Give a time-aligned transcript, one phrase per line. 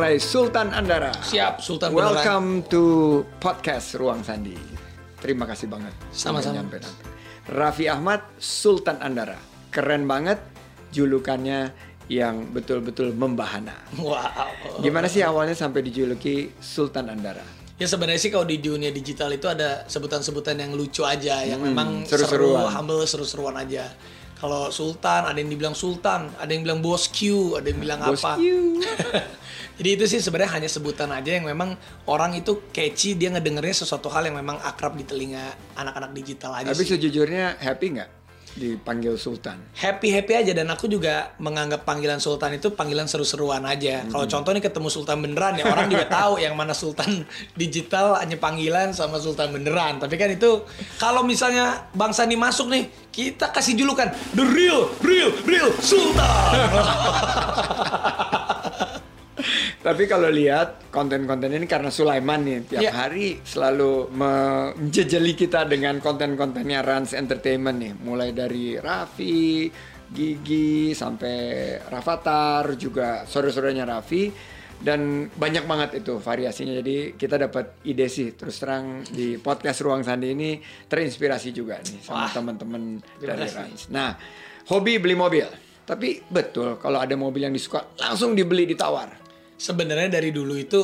[0.00, 1.12] Mulai Sultan Andara.
[1.12, 2.16] Siap, Sultan beneran.
[2.16, 2.82] Welcome to
[3.36, 4.56] podcast Ruang Sandi.
[5.20, 5.92] Terima kasih banget.
[6.08, 6.64] Sama-sama.
[7.44, 9.36] Raffi Ahmad, Sultan Andara.
[9.68, 10.40] Keren banget
[10.88, 11.76] julukannya
[12.08, 13.76] yang betul-betul membahana.
[14.00, 14.80] Wow.
[14.80, 17.44] Gimana sih awalnya sampai dijuluki Sultan Andara?
[17.76, 22.08] Ya sebenarnya sih kalau di dunia digital itu ada sebutan-sebutan yang lucu aja, yang memang
[22.08, 22.72] seru, seru-seruan.
[22.72, 23.92] humble, seru-seruan aja.
[24.40, 28.24] Kalau Sultan, ada yang dibilang Sultan, ada yang bilang Bos Q, ada yang bilang Bos
[28.24, 28.40] apa.
[28.40, 28.42] Q.
[29.80, 31.72] Jadi itu sih sebenarnya hanya sebutan aja yang memang
[32.08, 36.72] orang itu catchy, dia ngedengernya sesuatu hal yang memang akrab di telinga anak-anak digital aja
[36.72, 36.96] Tapi sih.
[36.96, 38.19] sejujurnya happy nggak
[38.56, 39.60] dipanggil Sultan?
[39.76, 44.04] happy happy aja dan aku juga menganggap panggilan Sultan itu panggilan seru-seruan aja.
[44.08, 48.36] Kalau contoh nih ketemu Sultan beneran ya orang juga tahu yang mana Sultan digital hanya
[48.36, 49.98] panggilan sama Sultan beneran.
[50.02, 50.64] Tapi kan itu
[50.98, 56.54] kalau misalnya Bang Sandi masuk nih kita kasih julukan the real real real Sultan.
[59.80, 62.92] Tapi kalau lihat konten-konten ini karena Sulaiman nih tiap Iya.
[62.92, 69.70] hari selalu menjejeli kita dengan konten-kontennya Rans Entertainment nih, mulai dari Raffi,
[70.10, 71.36] Gigi sampai
[71.86, 74.26] Rafathar juga sore-sorenya Raffi
[74.80, 76.72] dan banyak banget itu variasinya.
[76.80, 80.56] Jadi kita dapat ide sih terus terang di podcast Ruang Sandi ini
[80.88, 83.44] terinspirasi juga nih sama teman-teman dari.
[83.44, 83.92] Rans.
[83.92, 84.16] Nah,
[84.72, 85.46] hobi beli mobil.
[85.84, 89.19] Tapi betul kalau ada mobil yang disuka langsung dibeli ditawar.
[89.60, 90.80] Sebenarnya dari dulu itu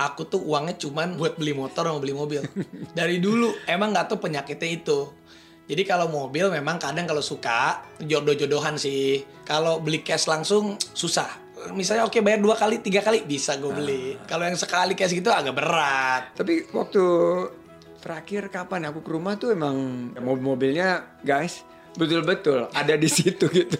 [0.00, 2.40] aku tuh uangnya cuman buat beli motor sama beli mobil.
[2.98, 5.12] Dari dulu emang nggak tahu penyakitnya itu.
[5.64, 9.20] Jadi kalau mobil memang kadang kalau suka jodoh-jodohan sih.
[9.44, 11.28] Kalau beli cash langsung susah.
[11.76, 14.16] Misalnya oke bayar dua kali, tiga kali bisa gue beli.
[14.24, 16.36] Kalau yang sekali cash gitu agak berat.
[16.36, 17.04] Tapi waktu
[18.04, 19.76] terakhir kapan aku ke rumah tuh emang
[20.16, 23.78] mobil-mobilnya guys betul-betul ada di situ gitu.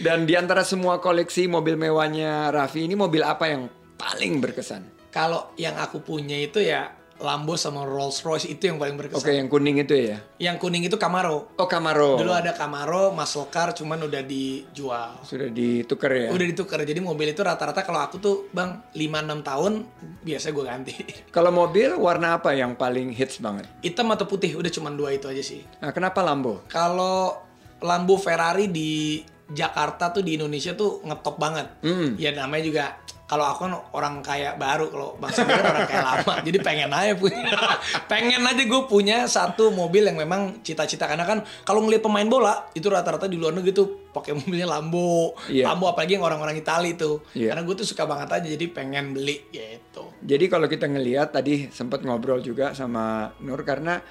[0.00, 5.08] Dan di antara semua koleksi mobil mewahnya Raffi ini mobil apa yang paling berkesan?
[5.08, 6.90] Kalau yang aku punya itu ya
[7.24, 9.32] Lambo sama Rolls Royce itu yang paling Oke, berkesan.
[9.32, 10.20] yang kuning itu ya.
[10.36, 11.56] Yang kuning itu Camaro.
[11.56, 12.20] Oh, Camaro.
[12.20, 15.24] Dulu ada Camaro, muscle car cuman udah dijual.
[15.24, 16.28] Sudah ditukar ya.
[16.28, 16.84] Udah ditukar.
[16.84, 19.72] Jadi mobil itu rata-rata kalau aku tuh bang 5-6 tahun
[20.20, 20.94] biasa gue ganti.
[21.34, 23.64] Kalau mobil warna apa yang paling hits banget?
[23.80, 25.64] Hitam atau putih udah cuman dua itu aja sih.
[25.80, 26.62] Nah, kenapa Lambo?
[26.68, 27.40] Kalau
[27.80, 31.68] Lambo Ferrari di Jakarta tuh di Indonesia tuh ngetop banget.
[31.84, 32.16] Hmm.
[32.16, 32.84] Ya namanya juga
[33.24, 36.34] kalau aku kan orang kaya baru kalau Bang Sandi kan orang kaya lama.
[36.46, 37.56] Jadi pengen aja punya.
[38.12, 42.68] pengen aja gue punya satu mobil yang memang cita-cita karena kan kalau ngeliat pemain bola
[42.76, 45.32] itu rata-rata di luar negeri tuh pakai mobilnya Lambo.
[45.48, 45.72] Iya.
[45.72, 47.24] Lambo apalagi yang orang-orang Itali tuh.
[47.32, 47.56] Iya.
[47.56, 50.12] Karena gue tuh suka banget aja jadi pengen beli gitu.
[50.20, 54.04] Jadi kalau kita ngelihat tadi sempat ngobrol juga sama Nur karena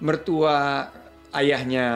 [0.00, 0.88] mertua
[1.34, 1.86] ayahnya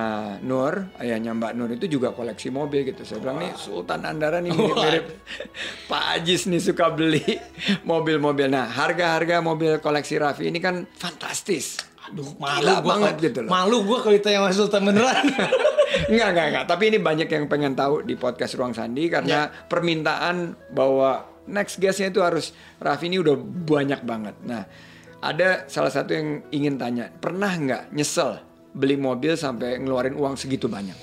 [0.42, 3.02] Nur, ayahnya Mbak Nur itu juga koleksi mobil gitu.
[3.02, 5.04] Saya bilang nih Sultan Andara nih mirip-mirip
[5.86, 7.22] Pak Ajis nih suka beli
[7.86, 8.46] mobil-mobil.
[8.46, 11.78] Nah, harga-harga mobil koleksi Raffi ini kan fantastis.
[12.08, 13.50] Aduh, Gila malu gua banget kalau- gitu loh.
[13.50, 15.24] Malu gue kalau ditanya sama Sultan beneran.
[16.08, 16.64] Enggak, enggak, enggak.
[16.68, 20.36] Tapi ini banyak yang pengen tahu di podcast Ruang Sandi karena permintaan
[20.70, 24.36] bahwa next guestnya itu harus Raffi ini udah banyak banget.
[24.44, 24.68] Nah,
[25.18, 28.36] ada salah satu yang ingin tanya, pernah nggak nyesel
[28.78, 30.94] beli mobil sampai ngeluarin uang segitu banyak?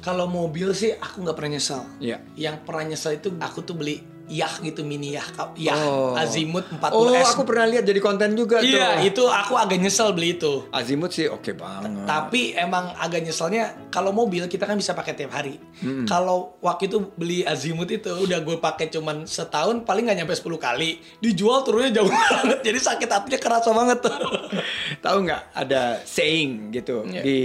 [0.00, 1.82] Kalau mobil sih aku nggak pernah nyesel.
[2.00, 2.24] Iya.
[2.38, 5.22] Yang pernah nyesel itu aku tuh beli Yah gitu mini Yah,
[5.54, 6.12] Yah Oh.
[6.12, 6.90] Azimut 40S.
[6.92, 9.06] Oh, aku pernah lihat jadi konten juga Iya, tuh.
[9.06, 10.66] itu aku agak nyesel beli itu.
[10.68, 12.02] Azimut sih oke banget.
[12.02, 15.62] Tapi emang agak nyeselnya kalau mobil kita kan bisa pakai tiap hari.
[16.04, 20.42] Kalau waktu itu beli Azimut itu udah gue pakai cuman setahun paling nggak nyampe 10
[20.56, 20.90] kali.
[21.16, 22.60] Dijual turunnya jauh banget.
[22.62, 24.16] Jadi sakit hatinya kerasa banget tuh.
[25.04, 27.22] Tahu nggak ada saying gitu Iya.
[27.22, 27.40] di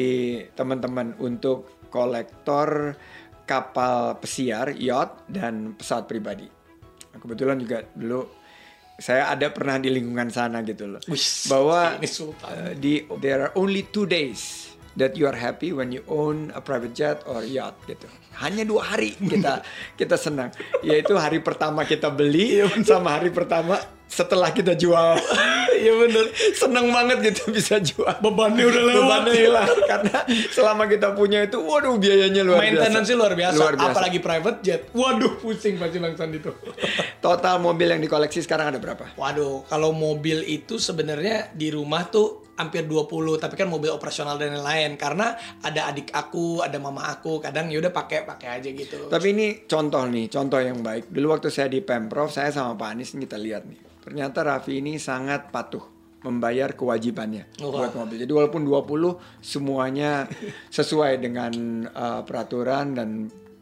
[0.51, 2.97] teman-teman untuk kolektor
[3.43, 6.47] kapal pesiar, yacht dan pesawat pribadi.
[7.21, 8.25] Kebetulan juga dulu
[8.97, 11.01] saya ada pernah di lingkungan sana gitu loh.
[11.09, 12.49] Wis, Bahwa ini sultan.
[12.49, 16.61] uh, di there are only two days that you are happy when you own a
[16.63, 18.07] private jet or yacht gitu.
[18.39, 19.63] Hanya dua hari kita
[19.99, 20.51] kita senang,
[20.83, 23.79] yaitu hari pertama kita beli sama hari pertama
[24.11, 25.15] setelah kita jual.
[25.81, 26.29] Iya bener.
[26.53, 28.13] Seneng banget gitu bisa jual.
[28.21, 29.01] Bebannya udah lewat.
[29.01, 30.17] Bebannya hilang karena
[30.53, 33.17] selama kita punya itu, waduh biayanya luar Maintenance biasa.
[33.17, 33.57] luar biasa.
[33.57, 33.89] Luar biasa.
[33.89, 34.81] Apalagi private jet.
[34.93, 36.53] Waduh, pusing pasti Bang Sandi tuh.
[37.17, 39.09] Total mobil yang dikoleksi sekarang ada berapa?
[39.17, 44.53] Waduh, kalau mobil itu sebenarnya di rumah tuh hampir 20, tapi kan mobil operasional dan
[44.53, 45.33] lain-lain karena
[45.65, 49.09] ada adik aku, ada mama aku, kadang ya udah pakai pakai aja gitu.
[49.09, 51.09] Tapi ini contoh nih, contoh yang baik.
[51.09, 53.79] Dulu waktu saya di Pemprov, saya sama Pak Anies kita lihat nih.
[54.01, 57.85] Ternyata Raffi ini sangat patuh membayar kewajibannya Wah.
[57.85, 58.21] buat mobil.
[58.21, 60.29] Jadi walaupun 20 semuanya
[60.77, 61.53] sesuai dengan
[61.89, 63.09] uh, peraturan dan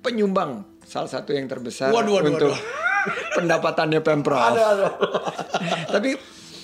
[0.03, 2.63] penyumbang salah satu yang terbesar Waduh, waduh, untuk waduh.
[3.39, 4.39] pendapatannya pemprov.
[4.39, 4.91] Aduh, aduh.
[5.95, 6.09] Tapi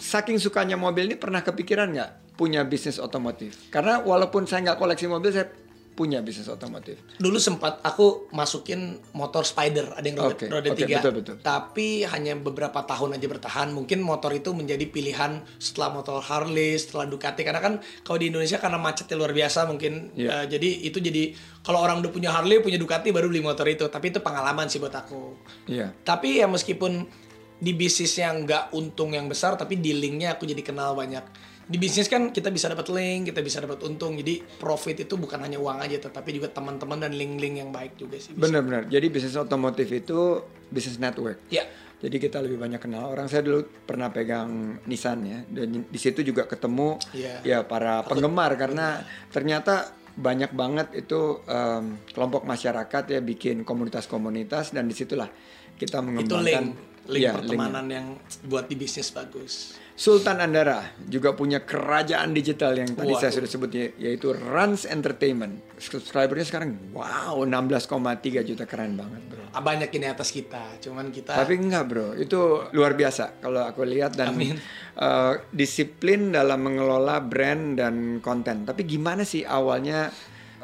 [0.06, 3.72] saking sukanya mobil ini pernah kepikiran nggak punya bisnis otomotif?
[3.72, 5.48] Karena walaupun saya nggak koleksi mobil, saya
[5.96, 7.00] punya bisnis otomotif.
[7.24, 11.00] Dulu sempat aku masukin motor Spider, ada yang roda, Oke, roda oke, tiga.
[11.00, 11.36] betul, betul.
[11.40, 13.72] Tapi hanya beberapa tahun aja bertahan.
[13.72, 17.48] Mungkin motor itu menjadi pilihan setelah motor Harley, setelah Ducati.
[17.48, 20.12] Karena kan kalau di Indonesia karena macetnya luar biasa mungkin.
[20.20, 20.44] Iya.
[20.44, 21.31] eh, jadi itu jadi
[21.64, 23.88] kalau orang udah punya Harley, punya Ducati baru beli motor itu.
[23.88, 25.40] Tapi itu pengalaman sih buat aku.
[25.72, 25.96] Iya.
[26.04, 27.08] Tapi ya meskipun
[27.56, 31.24] di bisnis yang nggak untung yang besar, tapi di linknya aku jadi kenal banyak.
[31.66, 34.14] Di bisnis kan kita bisa dapat link, kita bisa dapat untung.
[34.14, 38.22] Jadi profit itu bukan hanya uang aja, tetapi juga teman-teman dan link-link yang baik juga
[38.22, 38.38] sih.
[38.38, 38.86] Benar-benar.
[38.86, 41.42] Jadi bisnis otomotif itu bisnis network.
[41.50, 41.66] Ya,
[41.96, 43.26] Jadi kita lebih banyak kenal orang.
[43.26, 47.42] Saya dulu pernah pegang Nissan ya, dan di situ juga ketemu Iya.
[47.42, 49.02] ya para penggemar karena
[49.34, 55.28] ternyata banyak banget itu em, kelompok masyarakat ya bikin komunitas-komunitas dan di situlah
[55.76, 56.66] kita itu mengembangkan
[57.07, 58.07] link, Iya, pertemanan yang
[58.46, 59.78] buat di bisnis bagus.
[59.96, 63.36] Sultan Andara juga punya kerajaan digital yang tadi saya Waduh.
[63.40, 65.63] sudah sebut ya, yaitu Rans Entertainment.
[65.80, 69.48] Subscribernya sekarang wow 16,3 juta keren banget bro.
[69.56, 73.88] Ah, Banyak ini atas kita, cuman kita Tapi enggak bro, itu luar biasa kalau aku
[73.88, 74.60] lihat dan Amin.
[75.00, 78.68] eh, disiplin dalam mengelola brand dan konten.
[78.68, 80.12] Tapi gimana sih awalnya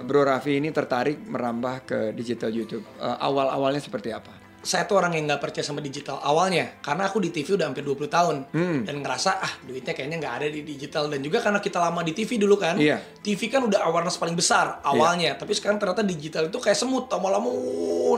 [0.02, 2.84] Bro Raffi ini tertarik merambah ke digital YouTube?
[3.00, 4.41] Eh, awal-awalnya seperti apa?
[4.62, 7.82] Saya tuh orang yang nggak percaya sama digital awalnya karena aku di TV udah hampir
[7.82, 8.36] 20 tahun.
[8.54, 8.80] Hmm.
[8.86, 11.10] dan ngerasa ah duitnya kayaknya nggak ada di digital.
[11.10, 13.02] Dan juga karena kita lama di TV dulu kan Iya.
[13.26, 15.34] TV kan udah awareness paling besar awalnya.
[15.34, 17.50] Tapi sekarang ternyata digital itu kayak semut lama-lama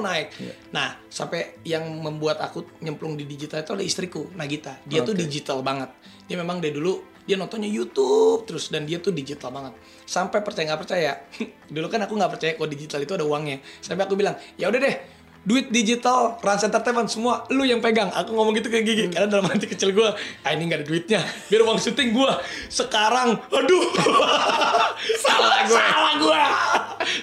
[0.03, 0.27] naik.
[0.35, 0.53] Iya.
[0.75, 4.83] nah sampai yang membuat aku nyemplung di digital itu adalah istriku Nagita.
[4.83, 5.23] Dia tuh Oke.
[5.23, 5.89] digital banget.
[6.27, 9.79] Dia memang dari dulu dia nontonnya YouTube terus dan dia tuh digital banget.
[10.03, 11.11] Sampai percaya nggak percaya
[11.75, 13.63] dulu kan aku nggak percaya kalau digital itu ada uangnya.
[13.79, 14.95] Sampai aku bilang ya udah deh
[15.43, 18.07] duit digital, Rans Entertainment semua lu yang pegang.
[18.15, 21.21] Aku ngomong gitu ke Gigi karena dalam hati kecil gue, ah ini gak ada duitnya.
[21.51, 22.31] Biar uang syuting gue.
[22.71, 23.85] Sekarang, aduh,
[25.23, 26.41] salah gue, salah gue.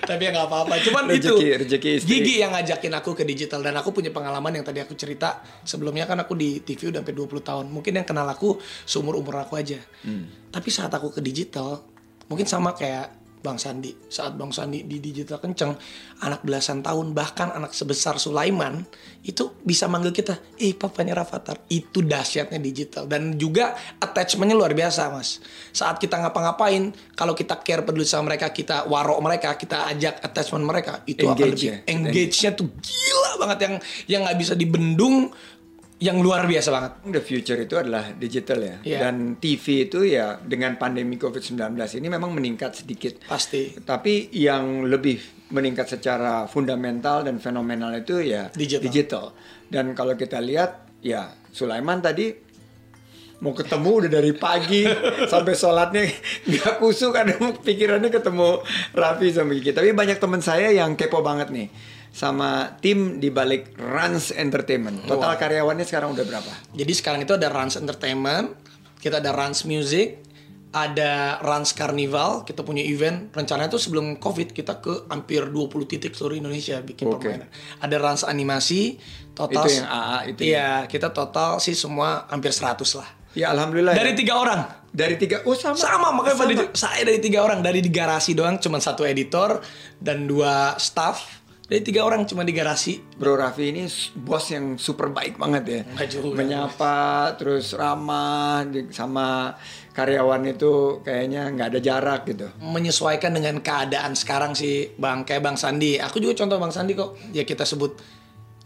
[0.05, 0.75] Tapi ya nggak apa-apa.
[0.85, 2.09] Cuman itu Rezeki- rezeki istri.
[2.13, 6.05] Gigi yang ngajakin aku ke digital dan aku punya pengalaman yang tadi aku cerita sebelumnya
[6.05, 7.67] kan aku di TV udah sampai 20 tahun.
[7.73, 9.81] Mungkin yang kenal aku seumur umur aku aja.
[10.05, 10.29] Hmm.
[10.53, 11.81] Tapi saat aku ke digital,
[12.29, 13.93] mungkin sama kayak Bang Sandi.
[14.09, 15.73] Saat Bang Sandi di digital kenceng,
[16.21, 18.85] anak belasan tahun bahkan anak sebesar Sulaiman
[19.25, 25.09] itu bisa manggil kita, "Eh, papanya Rafathar." Itu dahsyatnya digital dan juga attachmentnya luar biasa,
[25.09, 25.41] Mas.
[25.73, 30.65] Saat kita ngapa-ngapain, kalau kita care peduli sama mereka, kita warok mereka, kita ajak attachment
[30.69, 31.77] mereka, itu akan Engage lebih ya.
[31.89, 35.33] engage-nya tuh gila banget yang yang nggak bisa dibendung,
[36.01, 36.93] yang luar biasa banget.
[37.13, 38.77] The future itu adalah digital ya.
[38.81, 38.99] Iya.
[39.05, 43.21] Dan TV itu ya dengan pandemi COVID-19 ini memang meningkat sedikit.
[43.29, 43.77] Pasti.
[43.85, 45.21] Tapi yang lebih
[45.53, 48.49] meningkat secara fundamental dan fenomenal itu ya
[48.81, 49.37] Digital.
[49.69, 52.49] Dan kalau kita lihat ya Sulaiman tadi
[53.41, 54.85] mau ketemu udah dari pagi
[55.33, 56.05] sampai sholatnya
[56.49, 58.65] nggak kusuk ada pikirannya ketemu
[58.97, 59.77] Raffi sama Gigi.
[59.77, 61.69] Tapi banyak teman saya yang kepo banget nih
[62.11, 65.07] sama tim di balik Rans Entertainment.
[65.07, 66.51] Total karyawannya sekarang udah berapa?
[66.75, 68.59] Jadi sekarang itu ada Rans Entertainment,
[68.99, 70.19] kita ada Rans Music,
[70.71, 73.31] ada Rans Carnival, kita punya event.
[73.35, 77.27] Rencananya tuh sebelum Covid kita ke hampir 20 titik seluruh Indonesia bikin Oke.
[77.27, 77.51] permainan.
[77.83, 78.99] Ada Rans Animasi,
[79.35, 80.47] total Itu yang AA itu ya?
[80.47, 83.09] Iya, kita total sih semua hampir 100 lah.
[83.35, 83.95] Ya alhamdulillah.
[83.95, 84.03] ya.
[84.03, 84.63] Dari tiga orang.
[84.91, 86.51] dari tiga oh sama Sama makanya Sama.
[86.51, 89.63] pada saya dari tiga orang dari di garasi doang cuma satu editor
[90.03, 91.40] dan dua staff.
[91.71, 92.99] Dari tiga orang cuma di garasi.
[92.99, 93.87] Bro Raffi ini
[94.19, 95.81] bos yang super baik banget ya.
[96.11, 96.43] Juga.
[96.43, 99.55] Menyapa, terus ramah, sama
[99.95, 102.51] karyawan itu kayaknya nggak ada jarak gitu.
[102.59, 105.95] menyesuaikan dengan keadaan sekarang sih bang kayak bang Sandi.
[106.03, 107.15] Aku juga contoh bang Sandi kok.
[107.31, 107.95] Ya kita sebut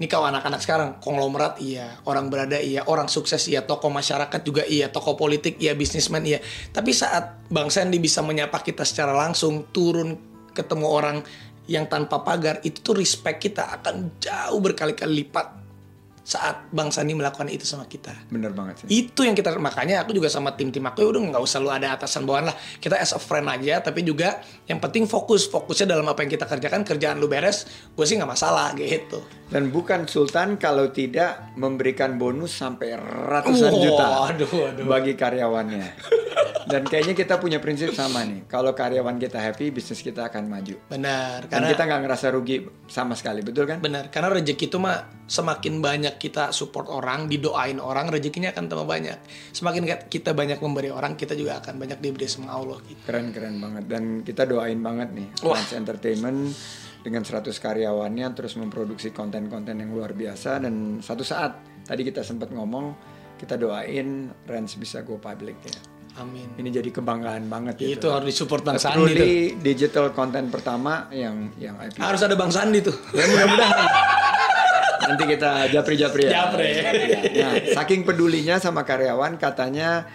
[0.00, 0.90] ini kau anak-anak sekarang.
[1.04, 2.00] Konglomerat iya.
[2.08, 2.88] Orang berada iya.
[2.88, 3.68] Orang sukses iya.
[3.68, 4.88] Tokoh masyarakat juga iya.
[4.88, 5.76] Tokoh politik iya.
[5.76, 6.40] Bisnismen iya.
[6.72, 10.16] Tapi saat bang Sandi bisa menyapa kita secara langsung turun
[10.54, 11.16] ketemu orang
[11.64, 15.63] yang tanpa pagar itu tuh respect kita akan jauh berkali-kali lipat
[16.24, 18.88] saat bang Sandi melakukan itu sama kita Bener banget sih.
[19.04, 21.68] itu yang kita makanya aku juga sama tim tim aku ya udah nggak usah lu
[21.68, 25.92] ada atasan bawahan lah kita as a friend aja tapi juga yang penting fokus fokusnya
[25.92, 30.08] dalam apa yang kita kerjakan kerjaan lu beres gue sih nggak masalah gitu Dan bukan
[30.08, 34.82] Sultan kalau tidak memberikan bonus sampai ratusan Wah, juta aduh, aduh.
[34.88, 35.84] bagi karyawannya.
[36.64, 38.48] Dan kayaknya kita punya prinsip sama nih.
[38.48, 40.74] Kalau karyawan kita happy, bisnis kita akan maju.
[40.88, 42.56] benar Dan karena kita nggak ngerasa rugi
[42.88, 43.78] sama sekali, betul kan?
[43.78, 44.96] benar karena rezeki itu mah
[45.28, 49.18] semakin banyak kita support orang didoain orang rezekinya akan tambah banyak
[49.52, 53.58] semakin kita banyak memberi orang kita juga akan banyak diberi sama Allah gitu Keren keren
[53.58, 55.58] banget dan kita doain banget nih Wah.
[55.58, 56.38] Rans Entertainment
[57.04, 62.48] dengan 100 karyawannya terus memproduksi konten-konten yang luar biasa dan satu saat tadi kita sempat
[62.48, 62.96] ngomong
[63.36, 65.76] kita doain Rans bisa go public ya.
[66.14, 66.46] Amin.
[66.54, 67.98] Ini jadi kebanggaan banget ya.
[67.98, 69.28] Itu harus disupport Bang Sandi tuh.
[69.58, 71.98] Digital konten pertama yang yang IPO.
[71.98, 72.94] Harus ada Bang Sandi tuh.
[73.10, 73.88] Ya mudah-mudahan.
[75.10, 76.30] Nanti kita japri-japri ya.
[76.44, 76.68] Japri.
[77.36, 80.08] Nah, saking pedulinya sama karyawan katanya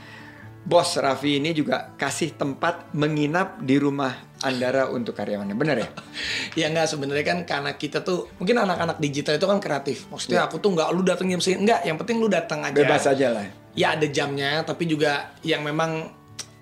[0.69, 5.55] bos Raffi ini juga kasih tempat menginap di rumah Andara untuk karyawannya.
[5.57, 5.89] Benar ya?
[6.59, 10.07] ya enggak sebenarnya kan karena kita tuh mungkin anak-anak digital itu kan kreatif.
[10.07, 12.75] Maksudnya aku tuh nggak lu datang jam segini enggak, yang penting lu datang aja.
[12.75, 13.45] Bebas aja lah.
[13.75, 16.18] Ya ada jamnya, tapi juga yang memang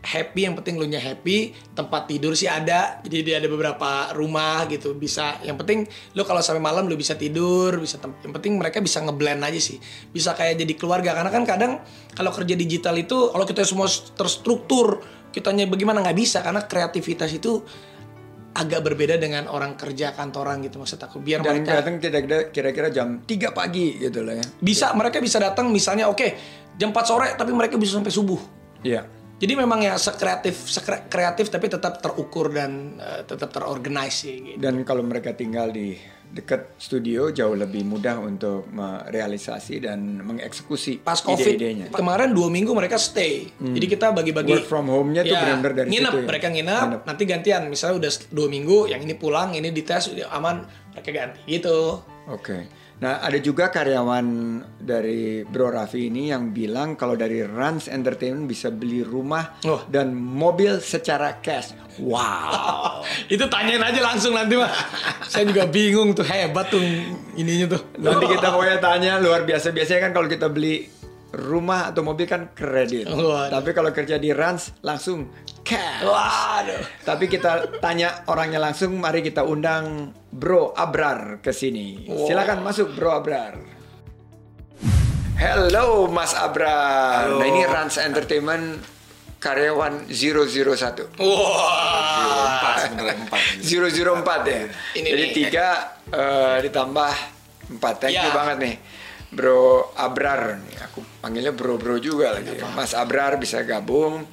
[0.07, 4.63] happy yang penting lu nya happy tempat tidur sih ada jadi dia ada beberapa rumah
[4.71, 5.83] gitu bisa yang penting
[6.15, 9.75] lu kalau sampai malam lu bisa tidur bisa yang penting mereka bisa ngeblend aja sih
[10.15, 11.71] bisa kayak jadi keluarga karena kan kadang
[12.15, 15.03] kalau kerja digital itu kalau kita semua terstruktur
[15.35, 17.59] kitanya bagaimana nggak bisa karena kreativitas itu
[18.57, 22.87] agak berbeda dengan orang kerja kantoran gitu maksud aku biar Dan mereka datang kira-kira kira-kira
[22.89, 24.45] jam 3 pagi gitu lah ya.
[24.63, 26.27] bisa mereka bisa datang misalnya oke
[26.79, 29.09] jam 4 sore tapi mereka bisa sampai subuh Iya.
[29.37, 34.57] Jadi memang ya sekreatif sekre- kreatif tapi tetap terukur dan eh, tetap terorganize sih gitu.
[34.57, 35.93] Dan kalau mereka tinggal di
[36.27, 41.87] dekat studio jauh lebih mudah untuk merealisasi dan mengeksekusi Pas covid ide-idenya.
[41.89, 43.47] kemarin dua minggu mereka stay.
[43.55, 46.27] Jadi kita bagi-bagi Work from home-nya tuh benar-benar dari nginep, situ ya?
[46.27, 47.01] mereka nginep, Nginep.
[47.07, 47.61] nanti gantian.
[47.71, 52.03] Misalnya udah dua minggu, yang ini pulang, ini dites udah aman, mereka ganti gitu.
[52.27, 52.67] Oke.
[52.97, 54.25] Nah, ada juga karyawan
[54.81, 59.85] dari Bro Raffi ini yang bilang kalau dari Rans Entertainment bisa beli rumah Oh.
[59.85, 61.77] dan mobil secara cash.
[62.01, 63.05] Wow.
[63.33, 64.73] itu tanyain aja langsung nanti mah.
[65.29, 66.81] Saya juga bingung tuh hebat tuh
[67.37, 67.81] ininya tuh.
[68.01, 69.69] Nanti kita pokoknya tanya luar biasa.
[69.69, 70.89] Biasanya kan kalau kita beli
[71.37, 73.05] rumah atau mobil kan kredit.
[73.05, 73.53] Waduh.
[73.53, 75.29] Tapi kalau kerja di Rans langsung
[75.67, 76.01] cash.
[76.01, 76.81] Waduh.
[77.03, 77.51] Tapi kita
[77.83, 82.07] tanya orangnya langsung, mari kita undang Bro Abrar ke sini.
[82.07, 83.53] Silakan masuk Bro Abrar.
[85.37, 87.29] Hello Mas Abrar.
[87.29, 87.37] Halo.
[87.37, 88.81] Nah ini Rans Entertainment
[89.37, 91.13] karyawan 001.
[91.21, 92.57] Wah.
[92.57, 94.59] empat sebenarnya empat 004 ya.
[94.97, 95.33] Ini Jadi nih.
[95.35, 95.67] tiga
[96.09, 97.13] eh, ditambah
[97.77, 97.93] empat.
[98.01, 98.33] Thank you Ya.
[98.33, 98.75] banget nih.
[99.27, 102.57] Bro Abrar nih, aku panggilnya bro-bro juga lagi.
[102.73, 104.23] Mas Abrar bisa gabung.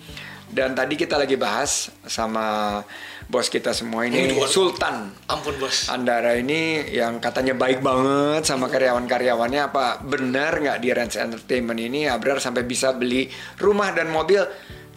[0.54, 2.78] Dan tadi kita lagi bahas sama
[3.26, 5.90] bos kita semua ini Sultan Ampun bos.
[5.90, 12.06] Andara ini yang katanya baik banget sama karyawan-karyawannya apa benar nggak di Rans Entertainment ini
[12.06, 13.26] Abrar sampai bisa beli
[13.58, 14.46] rumah dan mobil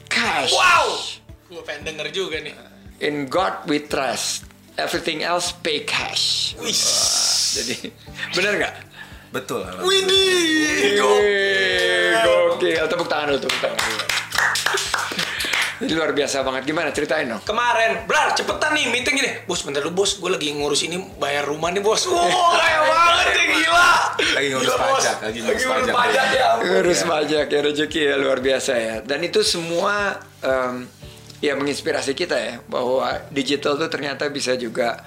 [0.05, 0.53] cash.
[0.53, 1.01] Wow.
[1.49, 2.53] Gue pengen denger juga nih.
[3.01, 4.45] In God we trust.
[4.77, 6.53] Everything else pay cash.
[6.61, 6.85] Wis.
[7.57, 7.89] Jadi
[8.37, 8.75] benar nggak?
[9.27, 10.95] betul Widih.
[11.03, 12.85] Wih, Gokil.
[12.87, 14.06] Tepuk tangan dulu, tepuk tangan dulu.
[15.77, 16.65] Ini luar biasa banget.
[16.65, 17.41] Gimana ceritain dong?
[17.45, 19.31] Kemarin, Brar, cepetan nih meeting ini.
[19.45, 22.09] Bos, bentar dulu bos, gue lagi ngurus ini bayar rumah nih bos.
[22.09, 22.25] Wow,
[22.57, 23.89] kaya banget ya gila.
[24.33, 24.89] Lagi ngurus Gila, Bos.
[24.97, 25.93] pajak, lagi ngurus pajak.
[25.93, 26.45] pajak ya.
[26.57, 26.65] ampun.
[26.65, 28.95] Ngurus pajak ya rezeki ya luar biasa ya.
[29.05, 30.89] Dan itu semua em,
[31.37, 34.97] ya menginspirasi kita ya bahwa digital tuh ternyata bisa juga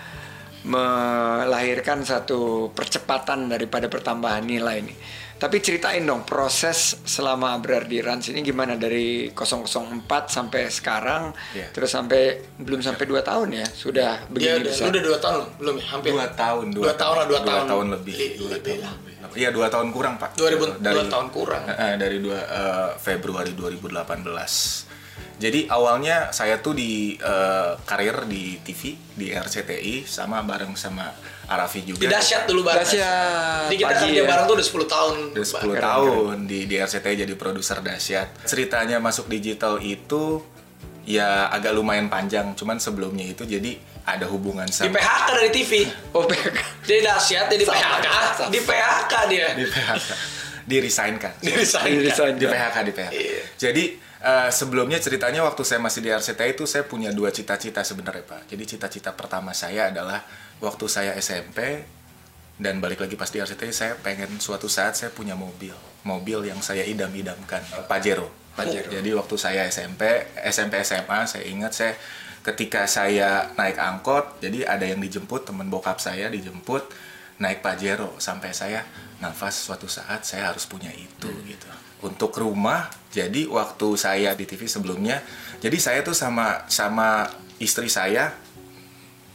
[0.63, 4.95] melahirkan satu percepatan daripada pertambahan nilai ini.
[5.41, 11.73] Tapi ceritain dong proses selama Abrar di Rans ini gimana dari 004 sampai sekarang, Iya.
[11.73, 12.23] terus sampai
[12.61, 14.85] belum sampai 2 tahun ya sudah Dia begini udah, besar.
[14.85, 15.49] lu udah dua tahun loh?
[15.57, 15.85] belum ya?
[15.89, 16.11] Hampir.
[16.13, 17.85] dua tahun Dua tahun lah, dua tahun.
[17.91, 18.93] lebih Li- dua lebih tahun lah.
[19.01, 21.63] lebih iya dua tahun kurang pak 2000 dua tahun kurang.
[21.67, 24.90] Eh, dari dua eh, Februari 2018
[25.41, 31.09] jadi awalnya saya tuh di eh, karir di TV di RCTI sama bareng sama
[31.49, 32.85] Arafi juga Di dahsyat dulu bareng.
[32.85, 34.29] Dahsyat, Jadi kita pagi kerja ya.
[34.29, 35.15] bareng tuh udah 10 tahun.
[35.35, 38.29] Udah 10 Keren, tahun di di RCTI jadi produser dahsyat.
[38.47, 40.45] Ceritanya masuk digital itu
[41.03, 45.73] ya agak lumayan panjang, cuman sebelumnya itu jadi ada hubungan Di sama PHK dari TV.
[46.15, 46.59] Oh, PK.
[46.85, 48.07] Jadi dahsyat, dia di Sama, PHK.
[48.37, 48.51] sama.
[48.53, 49.47] Di PHK dia.
[49.57, 50.11] di PHK.
[50.69, 51.33] Di resign kan.
[51.41, 51.87] Di resign.
[51.89, 52.35] Di resign.
[52.39, 53.11] Di PHK di PHK.
[53.11, 53.43] Iya.
[53.59, 53.85] Jadi
[54.21, 58.43] eh, sebelumnya ceritanya waktu saya masih di RCTI itu saya punya dua cita-cita sebenarnya Pak.
[58.53, 60.25] Jadi cita-cita pertama saya adalah
[60.61, 61.85] waktu saya SMP
[62.61, 65.73] dan balik lagi pas di RCTI saya pengen suatu saat saya punya mobil.
[66.05, 67.65] Mobil yang saya idam-idamkan.
[67.65, 68.29] eh, Pajero.
[68.53, 68.93] Pajero.
[68.93, 70.05] Jadi waktu saya SMP,
[70.45, 71.93] SMP SMA saya ingat saya
[72.41, 76.89] ketika saya naik angkot, jadi ada yang dijemput teman bokap saya dijemput
[77.41, 78.85] naik Pajero sampai saya
[79.21, 81.69] nafas suatu saat saya harus punya itu gitu.
[82.01, 85.19] Untuk rumah, jadi waktu saya di TV sebelumnya,
[85.59, 87.27] jadi saya tuh sama sama
[87.59, 88.31] istri saya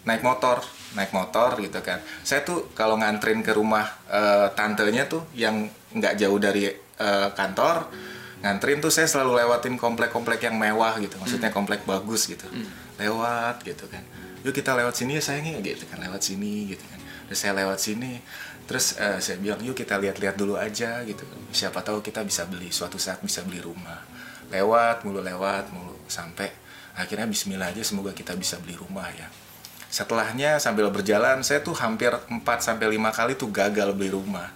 [0.08, 0.64] naik motor,
[0.96, 2.00] naik motor gitu kan.
[2.24, 7.92] Saya tuh kalau nganterin ke rumah eh, tantenya tuh yang nggak jauh dari eh, kantor,
[8.40, 11.20] nganterin tuh saya selalu lewatin komplek-komplek yang mewah gitu.
[11.20, 12.48] Maksudnya komplek bagus gitu.
[12.96, 14.04] Lewat gitu kan.
[14.46, 17.82] yuk kita lewat sini ya sayangnya gitu kan lewat sini gitu kan terus saya lewat
[17.82, 18.22] sini
[18.66, 21.22] terus eh, saya bilang yuk kita lihat-lihat dulu aja gitu.
[21.54, 24.02] Siapa tahu kita bisa beli suatu saat bisa beli rumah.
[24.50, 26.50] Lewat mulu lewat mulu sampai
[26.98, 29.30] akhirnya Bismillah aja semoga kita bisa beli rumah ya.
[29.90, 34.50] Setelahnya sambil berjalan saya tuh hampir 4 sampai lima kali tuh gagal beli rumah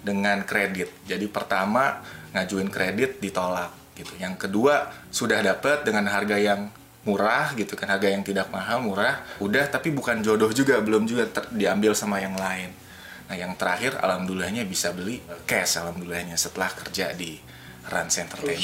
[0.00, 0.88] dengan kredit.
[1.04, 2.00] Jadi pertama
[2.32, 4.16] ngajuin kredit ditolak gitu.
[4.16, 6.72] Yang kedua sudah dapat dengan harga yang
[7.04, 7.92] murah gitu kan.
[7.92, 9.68] Harga yang tidak mahal murah udah.
[9.68, 12.89] Tapi bukan jodoh juga belum juga diambil sama yang lain
[13.30, 17.38] nah yang terakhir alhamdulillahnya bisa beli cash alhamdulillahnya setelah kerja di
[17.86, 18.60] Rans Entertainment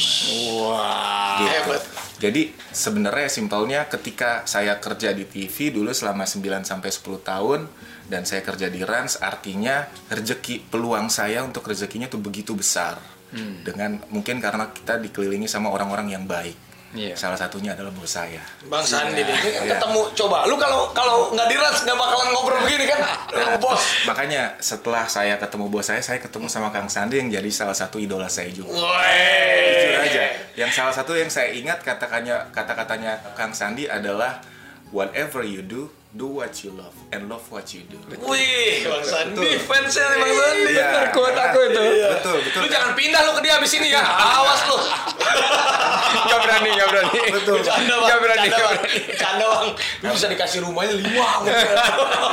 [0.61, 1.41] Wah.
[1.41, 1.51] gitu.
[1.51, 1.83] Hebat.
[2.21, 7.61] Jadi sebenarnya simpelnya ketika saya kerja di TV dulu selama 9 sampai 10 tahun
[8.07, 13.01] dan saya kerja di Rans artinya rezeki peluang saya untuk rezekinya tuh begitu besar.
[13.33, 13.65] Hmm.
[13.65, 16.66] Dengan mungkin karena kita dikelilingi sama orang-orang yang baik.
[16.97, 17.13] Iya.
[17.13, 18.41] Salah satunya adalah bos saya.
[18.67, 19.77] Bang Sandi nih Iya.
[19.77, 23.01] ketemu coba lu kalau kalau nggak diras nggak bakalan ngobrol begini kan
[23.37, 27.51] Nah, bos Makanya setelah saya ketemu bos saya, saya ketemu sama Kang Sandi yang jadi
[27.53, 28.73] salah satu idola saya juga.
[28.73, 29.61] Woi.
[29.77, 30.25] jujur aja
[30.57, 34.41] yang salah satu yang saya ingat katakannya kata-katanya Kang Sandi adalah
[34.89, 39.37] whatever you do do what you love and love what you do Wih, Bang Sandi,
[39.37, 39.61] Betul.
[39.63, 40.63] fansnya nih Bang Sandi.
[40.67, 41.85] Iya, Bener, quote aku itu.
[42.09, 44.01] betul betul Lu jangan pindah lu ke dia abis ini ya.
[44.03, 44.77] Awas lu.
[46.27, 47.21] Gak berani, gak berani.
[47.31, 47.57] Betul.
[47.61, 48.09] Bercanda bang.
[48.09, 48.81] Gak berani, Bercanda, gak bang.
[48.81, 49.01] berani.
[49.07, 49.69] Bercanda bang.
[50.01, 51.29] Lu bisa dikasih rumahnya lima.
[51.39, 51.61] Enggak,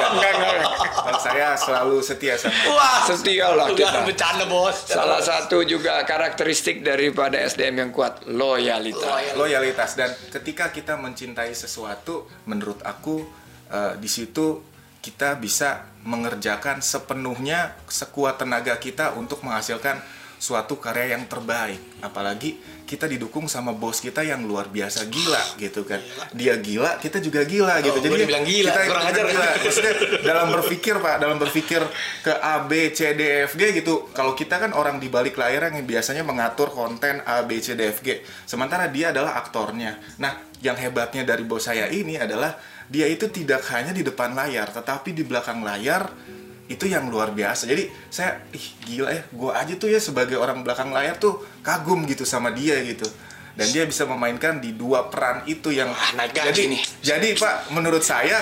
[0.10, 0.72] enggak, enggak.
[1.04, 3.00] Dan saya selalu setia sama Wah.
[3.06, 3.84] Setia lah Lu kita.
[3.86, 4.78] jangan bercanda bos.
[4.88, 9.04] Salah satu juga karakteristik daripada SDM yang kuat, loyalitas.
[9.04, 9.36] Loyal.
[9.36, 13.26] loyalitas dan ketika kita mencintai sesuatu menurut aku
[13.72, 14.60] eh, di situ
[15.04, 20.00] kita bisa mengerjakan sepenuhnya sekuat tenaga kita untuk menghasilkan
[20.44, 21.80] suatu karya yang terbaik.
[22.04, 26.04] Apalagi kita didukung sama bos kita yang luar biasa gila gitu kan.
[26.36, 28.04] Dia gila kita juga gila gitu.
[28.04, 29.24] Gua dibilang gila, kita kurang ajar.
[29.32, 29.48] gila.
[29.64, 31.82] maksudnya dalam berpikir pak dalam berpikir
[32.28, 35.72] ke A B C D F G gitu kalau kita kan orang di balik layar
[35.72, 38.20] yang biasanya mengatur konten A B C D F G.
[38.44, 39.96] Sementara dia adalah aktornya.
[40.20, 42.60] Nah yang hebatnya dari bos saya ini adalah
[42.94, 46.14] dia itu tidak hanya di depan layar tetapi di belakang layar
[46.70, 47.66] itu yang luar biasa.
[47.66, 52.06] Jadi saya ih gila ya gue aja tuh ya sebagai orang belakang layar tuh kagum
[52.06, 53.10] gitu sama dia gitu.
[53.54, 56.82] Dan dia bisa memainkan di dua peran itu yang Wah, naik gaji jadi nih.
[57.06, 58.42] jadi pak menurut saya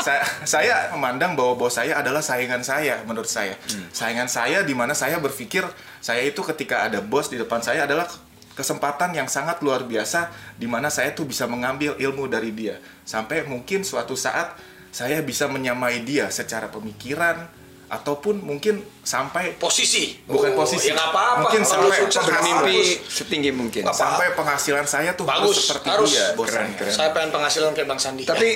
[0.00, 3.56] saya, saya memandang bahwa bos saya adalah saingan saya menurut saya.
[3.92, 5.64] Saingan saya di mana saya berpikir
[6.00, 8.08] saya itu ketika ada bos di depan saya adalah
[8.56, 12.76] kesempatan yang sangat luar biasa di mana saya tuh bisa mengambil ilmu dari dia
[13.10, 14.54] sampai mungkin suatu saat
[14.90, 17.58] saya bisa menyamai dia secara pemikiran
[17.90, 20.14] ataupun mungkin sampai Posisi.
[20.22, 21.42] bukan Oh, posisi Ya apa-apa.
[21.42, 22.88] mungkin sampai sukses Bermimpi bagus.
[23.10, 23.82] setinggi mungkin.
[23.82, 23.90] Apa?
[23.92, 25.42] sampai penghasilan saya tuh Bagus.
[25.42, 26.08] harus seperti Harus.
[26.08, 26.78] dia bos Keren, saya.
[26.78, 26.92] keren.
[26.94, 28.22] Saya pengen penghasilan kayak Bang Sandi.
[28.22, 28.48] Tapi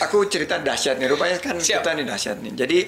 [0.00, 1.84] aku cerita dahsyat nih, rupanya kan Siap.
[1.84, 2.52] kita nih dahsyat nih.
[2.56, 2.78] Jadi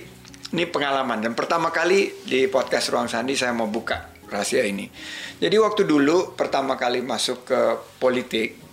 [0.50, 4.88] ini pengalaman dan pertama kali di podcast Ruang Sandi saya mau buka rahasia ini.
[5.36, 7.60] Jadi waktu dulu pertama kali masuk ke
[8.00, 8.69] politik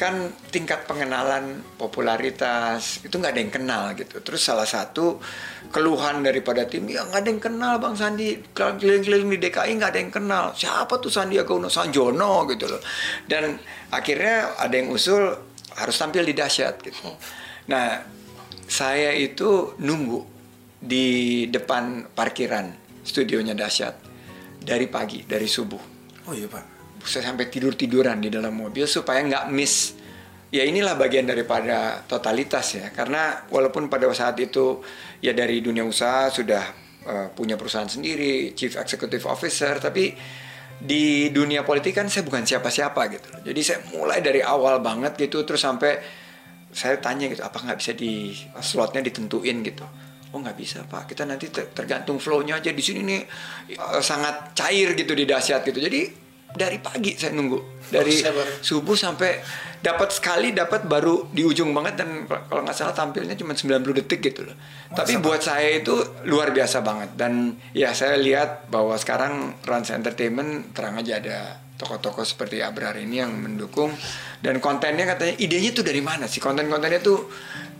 [0.00, 4.24] kan tingkat pengenalan popularitas itu nggak ada yang kenal gitu.
[4.24, 5.20] Terus salah satu
[5.68, 10.00] keluhan daripada tim ya nggak ada yang kenal Bang Sandi keliling-keliling di DKI nggak ada
[10.00, 10.44] yang kenal.
[10.56, 12.80] Siapa tuh Sandiaga Uno Sanjono gitu loh.
[13.28, 13.60] Dan
[13.92, 15.36] akhirnya ada yang usul
[15.76, 17.04] harus tampil di dahsyat gitu.
[17.68, 18.00] Nah,
[18.64, 20.24] saya itu nunggu
[20.80, 22.72] di depan parkiran
[23.04, 24.00] studionya dahsyat
[24.64, 26.00] dari pagi, dari subuh.
[26.24, 29.96] oh iya pak Saya sampai tidur-tiduran di dalam mobil supaya nggak miss.
[30.50, 32.90] Ya inilah bagian daripada totalitas ya.
[32.90, 34.82] Karena walaupun pada saat itu
[35.22, 36.64] ya dari dunia usaha sudah
[37.06, 40.12] eh, punya perusahaan sendiri, chief executive officer, tapi
[40.80, 43.28] di dunia politik kan saya bukan siapa-siapa gitu.
[43.46, 46.20] Jadi saya mulai dari awal banget gitu terus sampai
[46.70, 48.30] saya tanya gitu apa nggak bisa di
[48.62, 49.82] slotnya ditentuin gitu
[50.30, 53.20] oh nggak bisa pak kita nanti ter- tergantung flow-nya aja di sini nih
[53.74, 57.82] eh, sangat cair gitu di dahsyat gitu jadi dari pagi saya nunggu.
[57.90, 59.42] Dari baru- subuh sampai
[59.80, 64.20] dapat sekali dapat baru di ujung banget dan kalau nggak salah tampilnya cuma 90 detik
[64.20, 64.56] gitu loh.
[64.92, 65.96] Tapi buat saya itu
[66.28, 67.16] luar biasa banget.
[67.16, 71.38] Dan ya saya lihat bahwa sekarang Rans Entertainment terang aja ada
[71.80, 73.88] tokoh-tokoh seperti Abrar ini yang mendukung
[74.44, 77.24] dan kontennya katanya idenya tuh dari mana sih konten-kontennya tuh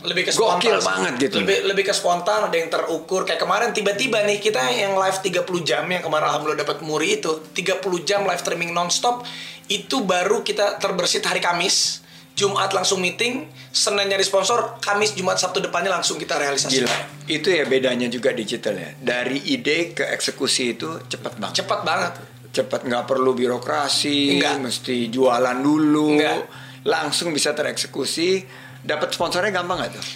[0.00, 1.44] lebih ke Gokil banget gitu.
[1.44, 3.28] Lebih lebih ke spontan, ada yang terukur.
[3.28, 7.44] Kayak kemarin tiba-tiba nih kita yang live 30 jam yang kemarin alhamdulillah dapat muri itu,
[7.52, 9.28] 30 jam live streaming nonstop
[9.68, 12.00] itu baru kita terbersit hari Kamis.
[12.30, 16.80] Jumat langsung meeting, Senin nyari sponsor, Kamis, Jumat, Sabtu depannya langsung kita realisasi.
[16.80, 16.96] gila
[17.28, 22.12] itu ya bedanya juga digital ya dari ide ke eksekusi itu cepat banget Cepat banget.
[22.50, 24.54] Cepat nggak perlu birokrasi Nggak.
[24.58, 26.36] mesti jualan dulu Nggak.
[26.86, 28.42] langsung bisa tereksekusi.
[28.80, 30.06] Dapat sponsornya gampang nggak tuh?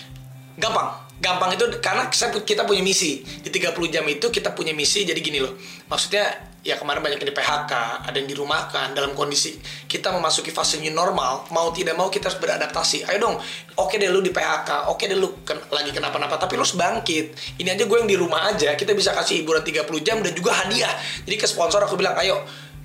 [0.58, 0.88] Gampang.
[1.22, 2.10] Gampang itu karena
[2.42, 3.22] kita punya misi.
[3.22, 5.54] Di 30 jam itu kita punya misi jadi gini loh.
[5.86, 7.72] Maksudnya ya kemarin banyak yang di PHK
[8.02, 8.96] ada yang dirumahkan.
[8.96, 13.04] Dalam kondisi kita memasuki fase new normal mau tidak mau kita harus beradaptasi.
[13.04, 13.36] Ayo dong
[13.76, 17.36] oke deh lu di PHK oke deh lu ken- lagi kenapa-napa tapi lu harus bangkit.
[17.60, 20.56] Ini aja gue yang di rumah aja kita bisa kasih hiburan 30 jam dan juga
[20.56, 20.90] hadiah.
[21.22, 22.40] Jadi ke sponsor aku bilang ayo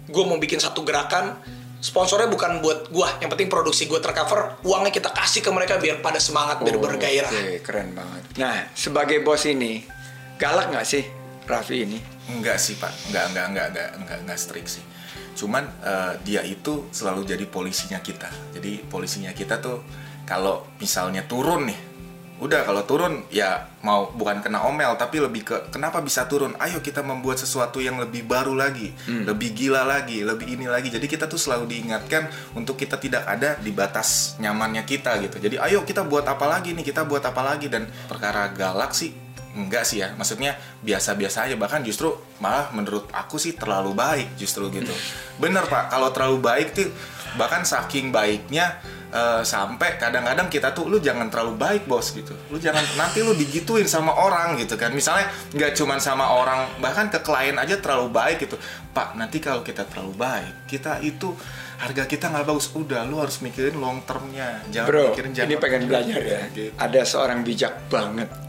[0.05, 1.39] gue mau bikin satu gerakan.
[1.79, 6.03] Sponsornya bukan buat gua yang penting produksi gua tercover uangnya kita kasih ke mereka biar
[6.03, 7.31] pada semangat biar Oh, bergairah.
[7.31, 8.35] Oke, keren banget.
[8.35, 9.87] Nah, sebagai bos ini,
[10.35, 11.07] galak nggak sih
[11.47, 12.18] Raffi ini?
[12.29, 14.85] Enggak sih pak, enggak enggak enggak enggak enggak enggak strict sih.
[15.33, 18.29] Cuman eh, dia itu selalu jadi polisinya kita.
[18.53, 19.81] Jadi polisinya kita tuh
[20.29, 21.79] kalau misalnya turun nih,
[22.37, 26.53] udah kalau turun ya mau bukan kena omel tapi lebih ke kenapa bisa turun?
[26.61, 30.93] Ayo kita membuat sesuatu yang lebih baru lagi, lebih gila lagi, lebih ini lagi.
[30.93, 35.41] Jadi kita tuh selalu diingatkan untuk kita tidak ada di batas nyamannya kita gitu.
[35.41, 36.85] Jadi ayo kita buat apa lagi nih?
[36.85, 41.55] Kita buat apa lagi dan perkara galak sih enggak sih ya maksudnya biasa-biasa aja.
[41.57, 44.93] Bahkan justru malah menurut aku sih terlalu baik justru gitu.
[45.41, 45.89] Bener pak.
[45.89, 46.89] Kalau terlalu baik tuh
[47.38, 48.81] bahkan saking baiknya
[49.13, 52.33] eh, sampai kadang-kadang kita tuh lu jangan terlalu baik bos gitu.
[52.53, 54.93] Lu jangan nanti lu digituin sama orang gitu kan.
[54.93, 58.57] Misalnya nggak cuman sama orang bahkan ke klien aja terlalu baik gitu.
[58.93, 61.33] Pak nanti kalau kita terlalu baik kita itu
[61.81, 62.69] harga kita nggak bagus.
[62.77, 64.62] Udah lu harus mikirin long termnya.
[64.69, 66.41] Jangan Bro, mikirin ini pengen belajar ya.
[66.53, 66.73] Gitu.
[66.77, 68.48] Ada seorang bijak banget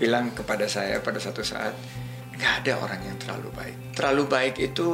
[0.00, 1.76] bilang kepada saya pada satu saat,
[2.40, 3.76] nggak ada orang yang terlalu baik.
[3.92, 4.88] Terlalu baik itu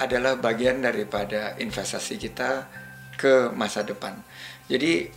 [0.00, 2.64] adalah bagian daripada investasi kita
[3.20, 4.16] ke masa depan.
[4.64, 5.12] Jadi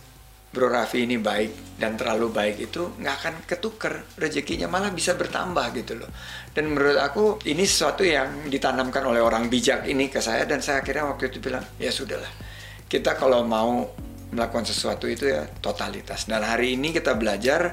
[0.52, 5.72] Bro Raffi ini baik dan terlalu baik itu nggak akan ketuker rezekinya malah bisa bertambah
[5.80, 6.12] gitu loh.
[6.52, 10.84] Dan menurut aku ini sesuatu yang ditanamkan oleh orang bijak ini ke saya dan saya
[10.84, 12.28] akhirnya waktu itu bilang ya sudahlah
[12.84, 13.88] kita kalau mau
[14.36, 16.28] melakukan sesuatu itu ya totalitas.
[16.28, 17.72] Dan hari ini kita belajar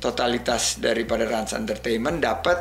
[0.00, 2.58] totalitas daripada Rans Entertainment dapat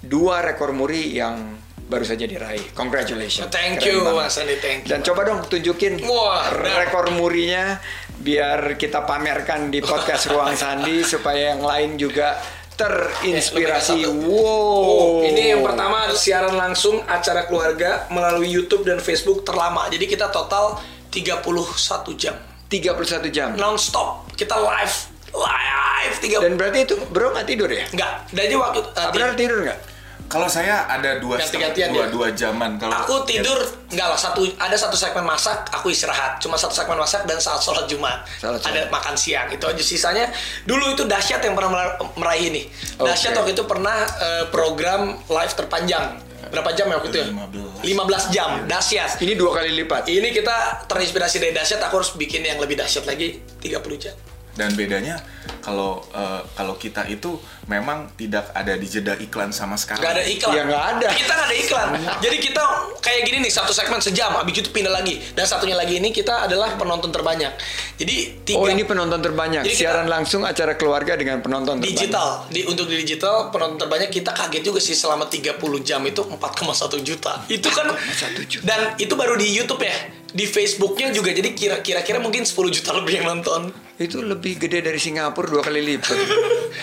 [0.00, 2.72] dua rekor muri yang baru saja diraih.
[2.72, 3.52] Congratulations.
[3.52, 4.24] Thank Keren you, banget.
[4.24, 4.90] Mas Andi, thank you.
[4.94, 6.80] Dan coba dong tunjukin Wah, nah.
[6.80, 7.76] rekor murinya
[8.24, 12.40] biar kita pamerkan di podcast Ruang Sandi supaya yang lain juga
[12.74, 14.02] terinspirasi.
[14.02, 15.20] Ya, wow.
[15.20, 19.86] Oh, ini yang pertama siaran langsung acara keluarga melalui YouTube dan Facebook terlama.
[19.92, 20.80] Jadi kita total
[21.12, 21.44] 31
[22.18, 22.34] jam
[22.66, 23.54] 31 jam.
[23.54, 24.26] non-stop.
[24.34, 27.84] Kita live live 30 Dan berarti itu bro nggak tidur ya?
[27.90, 29.80] Enggak, jadi waktu uh, Benar tidur nggak?
[30.24, 32.08] Kalau saya ada dua dua ya?
[32.08, 32.80] dua jaman.
[32.80, 33.60] Kalau Aku tidur
[33.92, 37.60] enggak lah satu ada satu segmen masak aku istirahat cuma satu segmen masak dan saat
[37.60, 38.72] sholat jumat Salat Jumat.
[38.72, 40.24] ada makan siang itu aja sisanya
[40.64, 42.62] dulu itu dahsyat yang pernah mera- meraih ini
[42.96, 43.04] Oke.
[43.04, 47.26] dahsyat waktu itu pernah eh, program live terpanjang berapa jam ya waktu itu ya
[47.84, 47.84] 15.
[47.84, 50.08] 15 jam dahsyat Ini dua kali lipat.
[50.08, 54.16] ini kita terinspirasi dari dahsyat aku harus bikin yang lebih dahsyat lagi 30 jam
[54.54, 55.18] dan bedanya
[55.60, 57.34] kalau eh, kalau kita itu
[57.66, 59.98] memang tidak ada di jeda iklan sama sekali.
[59.98, 60.52] Gak ada iklan.
[60.52, 61.08] Ya, nggak ada.
[61.10, 61.88] Kita nggak ada iklan.
[62.20, 62.62] Jadi kita
[63.00, 65.16] kayak gini nih satu segmen sejam, habis itu pindah lagi.
[65.32, 67.50] Dan satunya lagi ini kita adalah penonton terbanyak.
[67.96, 69.64] Jadi tiga Oh ini penonton terbanyak.
[69.64, 71.96] Jadi kita- Siaran langsung acara keluarga dengan penonton terbanyak.
[71.96, 72.28] digital.
[72.48, 77.00] Di untuk di digital penonton terbanyak kita kaget juga sih selama 30 jam itu 4,1
[77.00, 77.40] juta.
[77.48, 78.64] Itu kan 4,1 juta.
[78.64, 80.23] dan itu baru di YouTube ya.
[80.34, 83.70] Di Facebooknya juga jadi kira- kira-kira mungkin 10 juta lebih yang nonton.
[83.94, 86.18] Itu lebih gede dari Singapura dua kali lipat.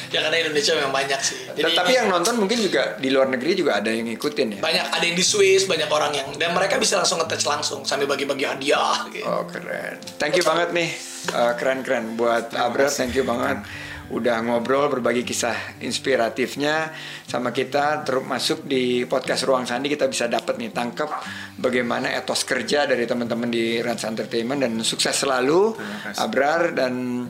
[0.08, 1.36] Ya karena Indonesia memang banyak sih.
[1.52, 4.60] Jadi Tapi ini- yang nonton mungkin juga di luar negeri juga ada yang ngikutin ya.
[4.64, 8.08] banyak ada yang di Swiss, banyak orang yang dan mereka bisa langsung nge langsung sambil
[8.08, 9.28] bagi-bagi hadiah gitu.
[9.28, 10.00] Oh keren.
[10.16, 10.96] Thank you banget nih.
[11.28, 12.88] Eh, Keren-keren buat Abra.
[12.88, 13.68] Thank you banget.
[14.12, 16.92] Udah ngobrol berbagi kisah inspiratifnya
[17.24, 21.08] sama kita terus masuk di podcast Ruang Sandi kita bisa dapat nih tangkap
[21.58, 25.76] bagaimana etos kerja dari teman-teman di Rans Entertainment dan sukses selalu.
[26.16, 27.26] Abrar dan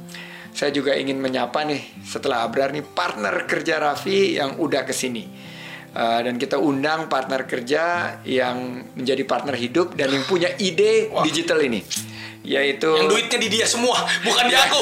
[0.52, 5.50] saya juga ingin menyapa nih setelah Abrar nih partner kerja Raffi yang udah ke sini
[5.92, 11.60] Uh, dan kita undang partner kerja yang menjadi partner hidup dan yang punya ide digital
[11.60, 11.84] ini
[12.48, 14.80] yaitu Yang duitnya di dia semua, bukan di aku.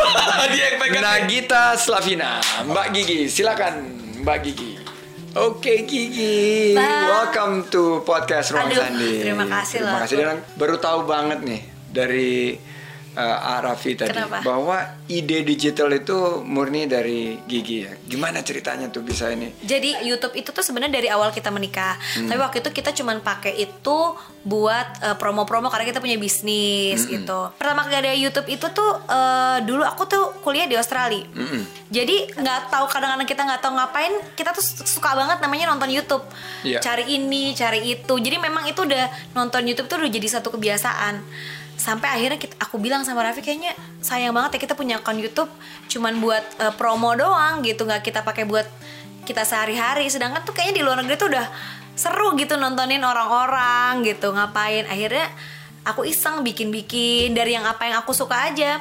[0.54, 1.02] dia yang pegang.
[1.02, 2.38] Nagita Slavina
[2.70, 3.74] Mbak Gigi silakan
[4.22, 4.73] Mbak Gigi
[5.34, 7.10] Oke Gigi, Bang.
[7.10, 9.18] welcome to podcast Ruang Aduh, Sandi.
[9.18, 10.00] terima kasih Terima loh.
[10.06, 12.54] kasih dan baru tahu banget nih dari
[13.14, 14.42] uh, Arafi tadi Kenapa?
[14.42, 17.92] bahwa ide digital itu murni dari Gigi ya.
[18.04, 19.54] Gimana ceritanya tuh bisa ini?
[19.62, 21.96] Jadi YouTube itu tuh sebenarnya dari awal kita menikah.
[22.18, 22.28] Hmm.
[22.28, 23.98] Tapi waktu itu kita cuman pakai itu
[24.44, 27.12] buat eh, promo-promo karena kita punya bisnis Hmm.
[27.16, 27.40] gitu.
[27.56, 31.24] Pertama kali ada YouTube itu tuh eh, dulu aku tuh kuliah di Australia.
[31.32, 31.64] Hmm.
[31.88, 36.24] Jadi nggak tahu kadang-kadang kita nggak tahu ngapain, kita tuh suka banget namanya nonton YouTube.
[36.66, 36.82] Iya.
[36.82, 38.14] Cari ini, cari itu.
[38.18, 41.22] Jadi memang itu udah nonton YouTube tuh udah jadi satu kebiasaan.
[41.74, 45.50] Sampai akhirnya kita, aku bilang sama Raffi kayaknya sayang banget ya kita punya akun YouTube
[45.90, 48.66] cuman buat eh, promo doang gitu nggak kita pakai buat
[49.24, 50.06] kita sehari-hari.
[50.12, 51.46] Sedangkan tuh kayaknya di luar negeri tuh udah
[51.96, 54.84] seru gitu nontonin orang-orang gitu ngapain.
[54.86, 55.26] Akhirnya
[55.82, 58.78] aku iseng bikin-bikin dari yang apa yang aku suka aja.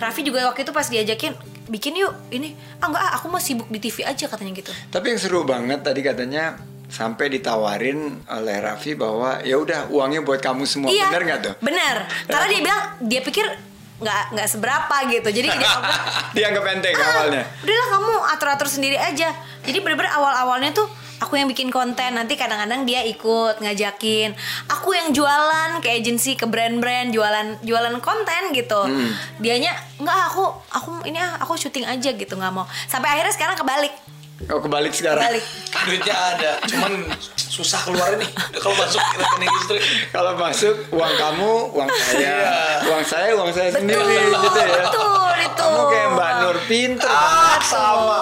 [0.00, 1.36] Raffi juga waktu itu pas diajakin
[1.68, 2.56] bikin yuk ini.
[2.80, 4.72] Ah enggak ah, aku mau sibuk di TV aja katanya gitu.
[4.88, 6.56] Tapi yang seru banget tadi katanya
[6.90, 10.90] sampai ditawarin oleh Raffi bahwa ya udah uangnya buat kamu semua.
[10.90, 11.54] iya Bener nggak tuh?
[11.60, 13.46] bener karena dia bilang dia pikir
[13.96, 15.70] nggak nggak seberapa gitu jadi dia
[16.36, 17.44] Dianggap enteng ah, awalnya.
[17.58, 19.28] udahlah kamu atur-atur sendiri aja
[19.60, 24.32] jadi bener-bener awal-awalnya tuh aku yang bikin konten nanti kadang-kadang dia ikut ngajakin
[24.66, 29.12] aku yang jualan ke agensi ke brand-brand jualan jualan konten gitu Hmm.
[29.36, 33.52] dianya nggak aku aku ini ah, aku syuting aja gitu nggak mau sampai akhirnya sekarang
[33.54, 33.92] kebalik
[34.42, 35.20] Oh kebalik sekarang.
[35.20, 35.44] kebalik
[35.82, 36.92] duitnya ada cuman
[37.36, 38.24] susah keluar nih
[38.56, 42.56] kalau masuk rekening istri Kalau masuk uang kamu, uang saya, Iya.
[42.86, 44.80] uang saya, uang saya sendiri betul gitu ya.
[44.82, 47.10] betul itu Kamu kayak Mbak Nur pinter.
[47.10, 48.20] Ah, sama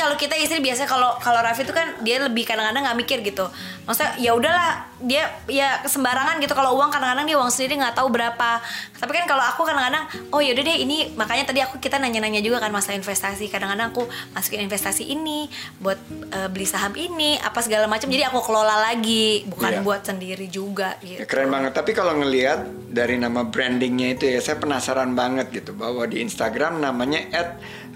[0.00, 3.44] Kalau kita istri biasa kalau kalau Raffi itu kan dia lebih kadang-kadang nggak mikir gitu.
[3.84, 8.08] Maksudnya ya udahlah dia ya sembarangan gitu kalau uang kadang-kadang dia uang sendiri nggak tahu
[8.08, 8.64] berapa.
[8.96, 12.64] Tapi kan kalau aku kadang-kadang oh yaudah deh ini makanya tadi aku kita nanya-nanya juga
[12.64, 13.52] kan masalah investasi.
[13.52, 16.00] Kadang-kadang aku masukin investasi ini buat
[16.32, 18.08] eh, beli saham ini apa segala macam.
[18.08, 19.80] Jadi aku kelola lagi bukan Iya.
[19.84, 21.28] buat sendiri juga Ya, gitu.
[21.28, 21.76] keren banget.
[21.76, 26.80] Tapi kalau ngelihat dari nama brandingnya itu ya, saya penasaran banget gitu bahwa di Instagram
[26.80, 27.20] namanya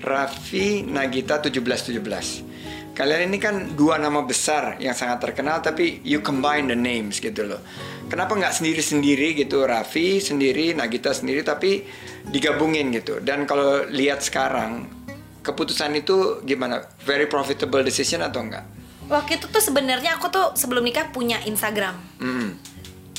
[0.04, 2.54] @raffi nagita 1717.
[2.94, 7.42] Kalian ini kan dua nama besar yang sangat terkenal, tapi you combine the names gitu
[7.42, 7.58] loh.
[8.06, 11.82] Kenapa nggak sendiri-sendiri gitu, Raffi sendiri, Nagita sendiri, tapi
[12.30, 13.18] digabungin gitu.
[13.18, 14.86] Dan kalau lihat sekarang,
[15.42, 16.86] keputusan itu gimana?
[17.02, 18.62] Very profitable decision atau enggak?
[19.10, 21.98] Waktu itu tuh sebenarnya aku tuh sebelum nikah punya Instagram.
[22.22, 22.56] Hmm.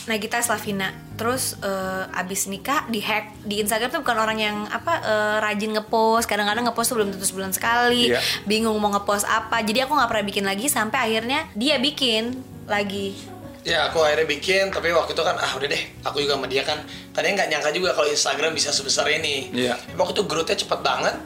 [0.05, 0.89] Nagita Slavina.
[1.15, 5.73] Terus eh, abis nikah di hack di Instagram tuh bukan orang yang apa eh, rajin
[5.73, 6.25] ngepost.
[6.25, 8.09] Kadang-kadang ngepost tuh belum tentu sebulan sekali.
[8.09, 8.21] Iya.
[8.43, 9.59] Bingung mau ngepost apa.
[9.59, 13.33] Jadi aku nggak pernah bikin lagi sampai akhirnya dia bikin lagi.
[13.65, 16.61] ya aku akhirnya bikin tapi waktu itu kan ah udah deh aku juga sama dia
[16.61, 16.77] kan
[17.09, 19.73] tadinya nggak nyangka juga kalau Instagram bisa sebesar ini Iya.
[19.97, 21.17] waktu itu growth-nya cepet banget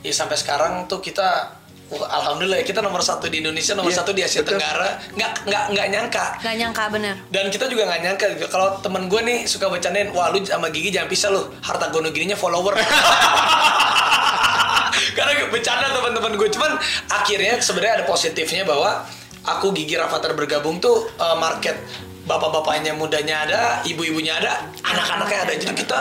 [0.00, 1.57] ya sampai sekarang tuh kita
[1.88, 4.56] wah, alhamdulillah ya, kita nomor satu di Indonesia nomor Iya, satu di Asia betul.
[4.56, 7.14] Tenggara nggak nggak nggak nyangka Gak nyangka bener.
[7.28, 8.44] dan kita juga nggak nyangka gitu.
[8.48, 12.08] kalau temen gue nih suka bercandain wah lu sama Gigi jangan pisah lu harta gono
[12.08, 12.72] gininya follower
[15.16, 16.72] karena bercanda teman-teman gue cuman
[17.10, 19.02] akhirnya sebenarnya ada positifnya bahwa
[19.44, 21.74] aku Gigi Rafathar bergabung tuh uh, market
[22.24, 25.98] bapak-bapaknya mudanya ada ibu-ibunya ada anak-anaknya ada jadi kita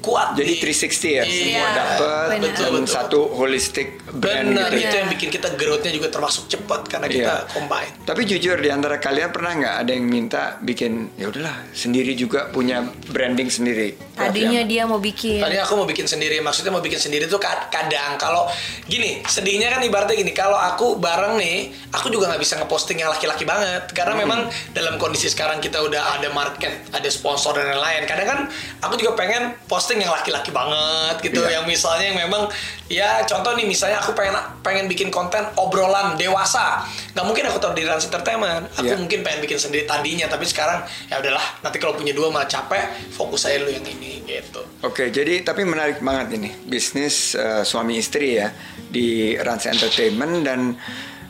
[0.00, 2.42] kuat Jadi di- 360 ya, semua Iya, dapat benar.
[2.48, 4.84] Betul, satu holistic brand benar gitu.
[4.84, 7.50] itu yang bikin kita growth-nya juga termasuk cepat karena kita Iya.
[7.50, 12.14] combine Tapi jujur di antara kalian pernah nggak ada yang minta bikin ya udahlah sendiri
[12.14, 13.94] juga punya branding sendiri.
[14.14, 15.38] Tadinya dia mau bikin.
[15.38, 18.48] Tadi aku mau bikin sendiri, maksudnya mau bikin sendiri tuh kad- kadang kalau
[18.84, 21.56] gini, sedihnya kan ibaratnya gini, kalau aku bareng nih,
[21.90, 26.16] aku juga nggak bisa ngeposting yang laki-laki banget karena memang dalam kondisi sekarang kita udah
[26.16, 28.02] ada market, ada sponsor dan lain-lain.
[28.04, 28.40] Kadang kan
[28.80, 29.54] aku juga pengen
[29.88, 31.56] posting yang laki-laki banget gitu, Iya.
[31.56, 32.44] yang misalnya yang memang
[32.92, 36.84] ya contoh nih misalnya aku pengen pengen bikin konten obrolan dewasa,
[37.16, 39.00] nggak mungkin aku taruh di Rans Entertainment, aku Iya.
[39.00, 42.84] mungkin pengen bikin sendiri tadinya, tapi sekarang ya udahlah, nanti kalau punya dua malah capek,
[43.16, 44.60] fokus aja lu yang ini gitu.
[44.84, 48.52] Oke, jadi tapi menarik banget ini bisnis eh, suami istri ya
[48.92, 50.76] di Rans Entertainment dan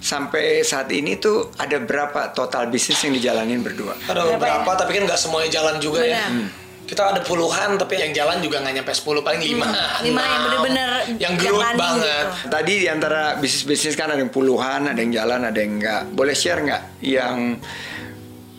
[0.03, 3.94] sampai saat ini tuh ada berapa total bisnis yang dijalanin berdua?
[4.11, 6.27] Ada Berapa beberapa, tapi kan nggak semuanya jalan juga ya.
[6.27, 6.35] Benar.
[6.35, 6.66] Hmm.
[6.88, 10.09] Kita ada puluhan, tapi yang jalan juga nggak nyampe 10, paling 5.
[10.09, 12.27] lima yang bener-bener yang running banget.
[12.33, 12.48] gitu.
[12.48, 16.09] Tadi di antara bisnis-bisnis kan ada yang puluhan, ada yang jalan, ada yang enggak.
[16.16, 17.61] Boleh share nggak yang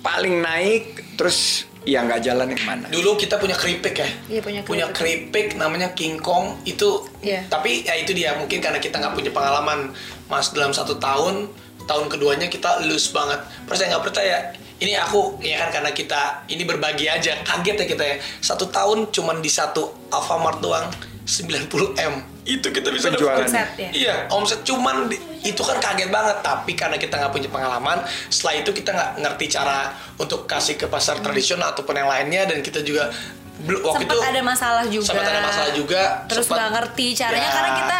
[0.06, 2.86] paling naik terus yang nggak jalan yang mana?
[2.94, 4.10] Dulu kita punya keripik ya.
[4.30, 4.94] Iya, punya keripik.
[4.94, 7.10] keripik namanya King Kong itu.
[7.26, 7.50] Iya.
[7.50, 9.90] Tapi ya itu dia mungkin karena kita nggak punya pengalaman
[10.30, 11.50] mas dalam satu tahun.
[11.90, 13.42] Tahun keduanya kita loose banget.
[13.66, 14.38] Percaya nggak percaya?
[14.80, 17.36] Ini aku ya kan karena kita ini berbagi aja.
[17.42, 18.16] Kaget ya kita ya.
[18.40, 20.88] Satu tahun cuman di satu Alfamart doang
[21.26, 22.14] 90 m.
[22.44, 23.12] Itu kita bisa.
[23.12, 23.90] Omset ya?
[23.92, 26.40] Iya, omset cuman di- itu kan kaget banget.
[26.40, 30.88] Tapi karena kita nggak punya pengalaman, setelah itu kita nggak ngerti cara untuk kasih ke
[30.88, 33.12] pasar tradisional ataupun yang lainnya dan kita juga
[33.60, 35.06] belum waktu Sempat itu ada masalah juga.
[35.06, 36.02] sempat ada masalah juga.
[36.26, 37.54] Terus nggak ngerti caranya Ya.
[37.54, 38.00] karena kita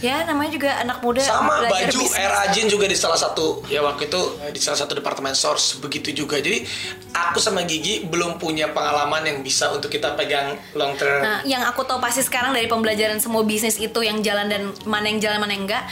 [0.00, 2.16] ya namanya juga anak muda sama belajar baju bisnis.
[2.16, 6.12] era Ajin juga di salah satu ya waktu itu di salah satu departemen source begitu
[6.16, 6.40] juga.
[6.40, 6.64] Jadi
[7.12, 11.20] aku sama Gigi belum punya pengalaman yang bisa untuk kita pegang long term.
[11.20, 15.06] Nah, yang aku tahu pasti sekarang dari pembelajaran semua bisnis itu yang jalan dan mana
[15.12, 15.84] yang jalan mana yang enggak,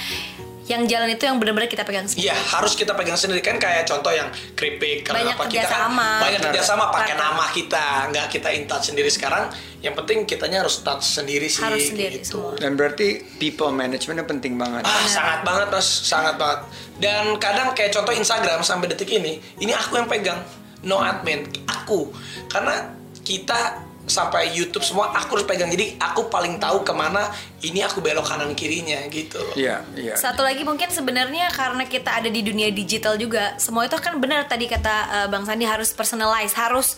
[0.68, 3.40] yang jalan itu yang benar-benar kita pegang sendiri Iya harus kita pegang sendiri.
[3.40, 5.88] Kan kayak contoh yang keripik Banyak kenapa kita kan.
[5.88, 6.08] Kerjasama.
[6.20, 9.08] banyak kerjasama pakai nama kita nggak kita intat sendiri.
[9.08, 12.42] Sekarang yang penting kitanya harus touch sendiri sih Harus sendiri gitu.
[12.42, 12.58] semua.
[12.58, 14.82] Dan berarti people managementnya penting banget.
[14.82, 16.60] Ah, sangat banget mas, sangat banget.
[16.98, 20.42] Dan kadang kayak contoh Instagram sampai detik ini, ini aku yang pegang,
[20.82, 22.10] no admin, aku.
[22.50, 22.90] Karena
[23.22, 25.68] kita sampai YouTube semua aku harus pegang.
[25.70, 27.28] Jadi aku paling tahu ke mana
[27.60, 29.38] ini aku belok kanan kirinya gitu.
[29.54, 30.16] Iya, iya.
[30.16, 34.48] Satu lagi mungkin sebenarnya karena kita ada di dunia digital juga, semua itu kan benar
[34.48, 36.96] tadi kata eh, Bang Sandi harus personalize, harus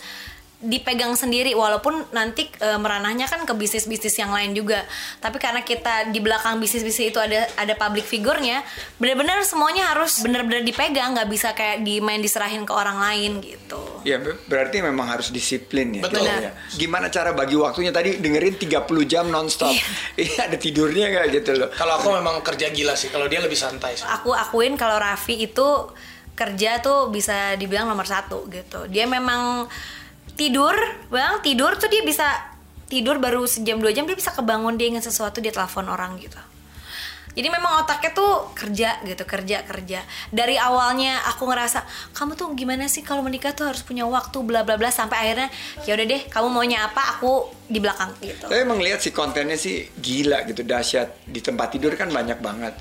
[0.61, 4.85] dipegang sendiri walaupun nanti eh, meranahnya kan ke bisnis-bisnis yang lain juga.
[5.17, 8.61] Tapi karena kita di belakang bisnis-bisnis itu ada ada public figurnya,
[9.01, 13.81] benar-benar semuanya harus benar-benar dipegang, nggak bisa kayak dimain diserahin ke orang lain gitu.
[14.05, 16.05] Ya ber- berarti memang harus disiplin ya.
[16.05, 16.29] Betul.
[16.29, 16.53] Ya.
[16.77, 19.73] Gimana cara bagi waktunya tadi dengerin 30 jam nonstop.
[20.13, 21.69] Ini ada tidurnya nggak gitu loh.
[21.73, 24.05] Kalau aku memang kerja gila sih, kalau dia lebih santai sih.
[24.05, 25.89] Aku akuin kalau Raffi itu
[26.37, 28.85] kerja tuh bisa dibilang nomor satu gitu.
[28.89, 29.65] Dia memang
[30.41, 30.73] tidur,
[31.13, 32.25] bang tidur tuh dia bisa
[32.89, 36.41] tidur baru sejam dua jam dia bisa kebangun dia ingat sesuatu dia telepon orang gitu.
[37.31, 40.03] Jadi memang otaknya tuh kerja gitu, kerja kerja.
[40.33, 44.67] Dari awalnya aku ngerasa kamu tuh gimana sih kalau menikah tuh harus punya waktu bla
[44.67, 45.47] bla bla sampai akhirnya
[45.87, 48.49] ya udah deh kamu maunya apa aku di belakang gitu.
[48.49, 52.75] Tapi emang lihat sih kontennya sih gila gitu dahsyat di tempat tidur kan banyak banget.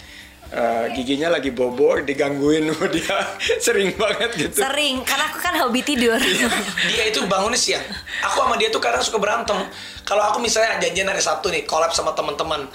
[0.50, 3.18] Eh, giginya lagi bobo digangguin sama dia
[3.64, 4.58] sering banget gitu.
[4.58, 6.18] Sering karena aku kan hobi tidur.
[6.90, 7.86] dia itu bangunnya siang.
[8.26, 9.54] Aku sama dia tuh kadang suka berantem.
[10.02, 12.66] Kalau aku misalnya janjian hari Sabtu nih, collab sama teman-teman.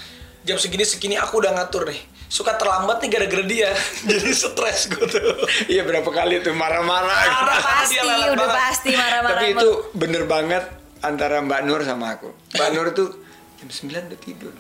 [0.48, 2.00] Jam segini segini aku udah ngatur nih.
[2.32, 3.70] Suka terlambat nih gara-gara dia.
[4.08, 5.36] Jadi stres gue tuh.
[5.68, 7.12] Iya berapa kali tuh marah-marah.
[7.28, 7.44] gitu.
[7.44, 7.60] Marah.
[7.60, 8.56] pasti Dia udah banget.
[8.56, 9.36] pasti marah-marah.
[9.36, 10.64] Tapi itu bener banget
[11.04, 12.32] antara Mbak Nur sama aku.
[12.56, 13.10] Mbak Nur tuh
[13.60, 14.54] jam 9 udah tidur.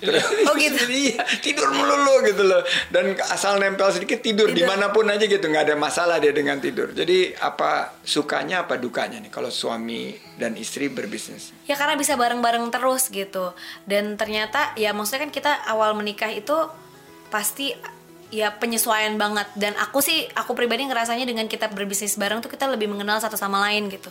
[0.00, 0.80] Terus, Oh, gitu?
[0.88, 2.60] iya, tidur melulu gitu loh.
[2.88, 4.56] Dan asal nempel sedikit tidur, Tidur.
[4.56, 6.90] di mana pun aja gitu, nggak ada masalah dia dengan tidur.
[6.90, 11.52] Jadi apa sukanya apa dukanya nih kalau suami dan istri berbisnis?
[11.64, 13.52] Ya karena bisa bareng-bareng terus gitu.
[13.84, 16.56] Dan ternyata ya maksudnya kan kita awal menikah itu
[17.28, 17.70] pasti
[18.30, 19.46] ya penyesuaian banget.
[19.58, 23.34] Dan aku sih aku pribadi ngerasanya dengan kita berbisnis bareng tuh kita lebih mengenal satu
[23.34, 24.10] sama lain gitu.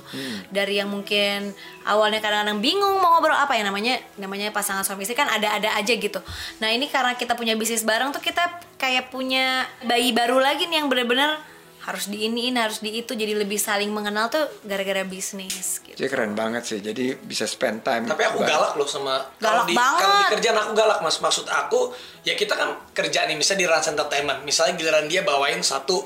[0.51, 1.55] Dari yang mungkin
[1.87, 5.93] awalnya kadang-kadang bingung mau ngobrol apa ya namanya namanya pasangan suami istri kan ada-ada aja
[5.95, 6.19] gitu.
[6.59, 10.83] Nah ini karena kita punya bisnis bareng tuh kita kayak punya bayi baru lagi nih
[10.83, 11.39] yang bener-bener
[11.79, 15.95] harus di ini ini harus di itu jadi lebih saling mengenal tuh gara-gara bisnis gitu
[15.95, 16.79] Jadi keren banget sih.
[16.83, 18.03] Jadi bisa spend time.
[18.03, 18.51] Tapi aku bareng.
[18.51, 20.03] galak loh sama Galak kalau di, banget.
[20.03, 21.17] Kalau di kerjaan aku galak mas.
[21.23, 21.95] Maksud aku
[22.27, 24.39] ya kita kan kerja nih misalnya di Rans Entertainment.
[24.43, 26.03] Misalnya giliran dia bawain satu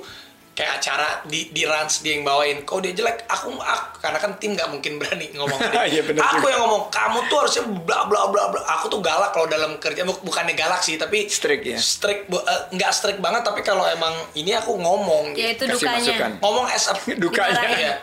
[0.54, 2.62] kayak acara di di Rans dia yang bawain.
[2.62, 5.58] Kalau dia jelek aku, aku karena kan tim nggak mungkin berani ngomong.
[5.84, 6.50] Iya, bener aku juga.
[6.50, 8.62] yang ngomong kamu tuh harusnya bla bla bla bla.
[8.72, 11.76] Aku tuh galak kalau dalam kerja Buk- bukannya galak sih tapi Strict ya?
[11.76, 12.40] Strict eh,
[12.72, 15.34] nggak strict banget tapi kalau emang ini aku ngomong.
[15.34, 16.32] ya itu Kasih dukanya masukan.
[16.40, 17.58] Ngomong as a Dukanya.
[17.60, 17.82] Dimarahin.
[17.84, 17.94] Iya.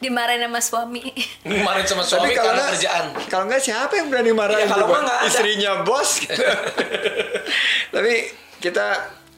[0.00, 1.02] dimarahin sama suami
[1.40, 3.04] Kemarin sama Tapi suami kalau karena nggak kerjaan.
[3.28, 6.34] kalau nggak siapa yang berani marahin Iya, kalau nggak istrinya bos gitu.
[7.90, 8.14] Tapi
[8.58, 8.86] kita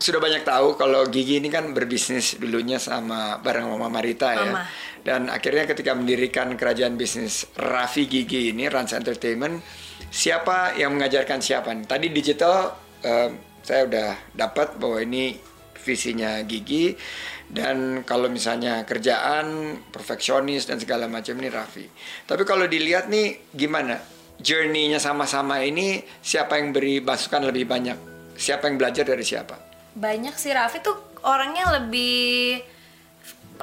[0.04, 4.52] sudah banyak tahu kalau Gigi ini kan berbisnis dulunya sama bareng Mama Marita ya.
[4.52, 4.68] Mama.
[5.00, 9.64] Dan akhirnya ketika mendirikan kerajaan bisnis Raffi Gigi ini Rans Entertainment,
[10.12, 11.72] siapa yang mengajarkan siapa?
[11.88, 13.32] Tadi digital eh,
[13.64, 15.40] saya udah dapat bahwa ini
[15.80, 16.92] visinya Gigi
[17.48, 21.88] dan kalau misalnya kerjaan perfeksionis dan segala macam ini Raffi.
[22.28, 23.96] Tapi kalau dilihat nih gimana
[24.36, 27.96] journey-nya sama-sama ini siapa yang beri masukan lebih banyak?
[28.36, 29.73] Siapa yang belajar dari siapa?
[29.94, 32.61] Banyak sih Raffi tuh orangnya lebih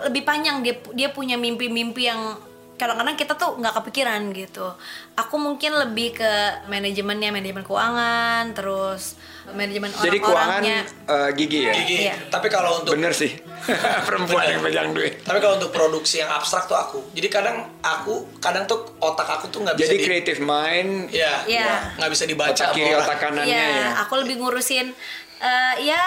[0.02, 2.40] lebih panjang dia dia punya mimpi-mimpi yang
[2.80, 4.74] kadang-kadang kita tuh nggak kepikiran gitu
[5.14, 6.32] aku mungkin lebih ke
[6.66, 9.20] manajemennya manajemen keuangan terus
[9.54, 11.74] manajemen Jadi keuangan eh, Gigi ya?
[11.76, 11.98] Gigi.
[12.08, 12.16] Iya.
[12.30, 13.30] Tapi kalau untuk Bener sih.
[14.08, 15.22] Perempuan yang pegang duit.
[15.22, 17.00] Tapi kalau untuk produksi yang abstrak tuh aku.
[17.12, 21.42] Jadi kadang aku, kadang tuh otak aku tuh nggak bisa Jadi di, creative mind ya,
[21.46, 21.94] Iya.
[21.98, 22.54] nggak bisa dibaca.
[22.54, 23.02] otak kiri orang.
[23.02, 23.88] otak kanannya Iya, ya.
[24.02, 24.94] aku lebih ngurusin
[25.42, 26.04] eh, ya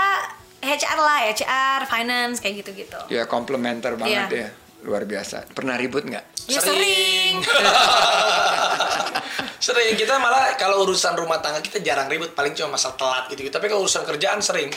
[0.61, 4.41] HR lah HR finance kayak gitu-gitu Ya komplementer banget Iya.
[4.41, 4.51] ya.
[4.80, 5.45] Luar biasa.
[5.51, 6.24] Pernah ribut nggak?
[6.45, 7.41] ya sering
[9.59, 13.49] sering kita malah kalau urusan rumah tangga kita jarang ribut, paling cuma masalah telat gitu.
[13.49, 14.68] Tapi kalau urusan kerjaan sering.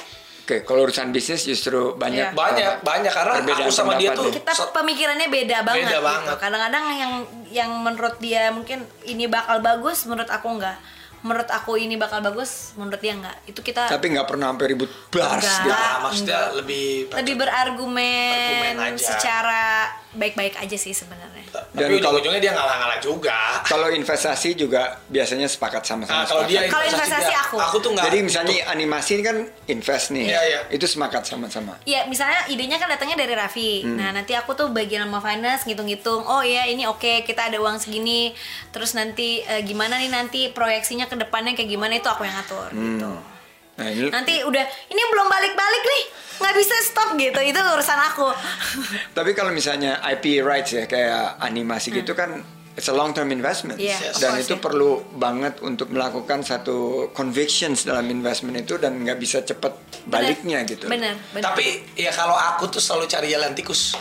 [0.41, 2.31] Oke, kalau urusan bisnis justru banyak Iya.
[2.31, 4.39] Banyak, banyak karena aku sama dia tuh ya.
[4.39, 6.07] kita pemikirannya beda banget Beda gitu.
[6.07, 6.35] banget.
[6.39, 7.13] Kadang-kadang yang
[7.49, 10.79] yang menurut dia mungkin ini bakal bagus, menurut aku enggak.
[11.27, 13.35] Menurut aku ini bakal bagus, menurut dia enggak.
[13.43, 15.67] Itu kita Tapi nggak pernah sampai ribut bars Enggak.
[15.67, 16.57] Nah, maksudnya Enggak.
[16.57, 19.03] lebih lebih berargumen Argumen aja.
[19.05, 19.63] secara
[20.09, 21.45] baik-baik aja sih sebenarnya.
[21.47, 23.37] Tapi Dan kalau- ujung-ujungnya dia ngalah-ngalah juga.
[23.63, 26.23] Kalau investasi juga biasanya sepakat sama-sama.
[26.23, 26.65] Nah, kalau dia.
[26.65, 27.55] Kalau investasi dia- aku.
[27.57, 28.05] aku tuh nggak.
[28.05, 30.59] Jadi misalnya animasi ini kan invest nih, Iya, iya.
[30.69, 31.75] itu sepakat sama-sama.
[31.83, 33.83] Ya misalnya idenya kan datangnya dari Raffi.
[33.83, 33.95] Hmm.
[33.95, 36.23] Nah nanti aku tuh bagian sama finance ngitung-ngitung.
[36.23, 38.31] Oh iya ini oke kita ada uang segini.
[38.69, 42.69] Terus nanti eh, gimana nih nanti proyeksinya ke depannya kayak gimana itu aku yang ngatur
[42.71, 43.11] gitu.
[43.77, 46.03] Nah ini Nanti udah ini belum balik-balik nih
[46.37, 48.29] nggak bisa stop gitu itu urusan aku.
[49.17, 52.41] Tapi kalau misalnya IP rights ya kayak animasi gitu kan
[52.77, 53.89] it's a long term investment Hmm.
[53.89, 54.61] Iya, of dan course, itu ya.
[54.61, 59.73] perlu banget untuk melakukan satu convictions dalam investment itu dan nggak bisa cepet
[60.05, 60.85] baliknya gitu.
[60.85, 61.41] Bener, bener.
[61.41, 63.97] Tapi ya kalau aku tuh selalu cari jalan tikus.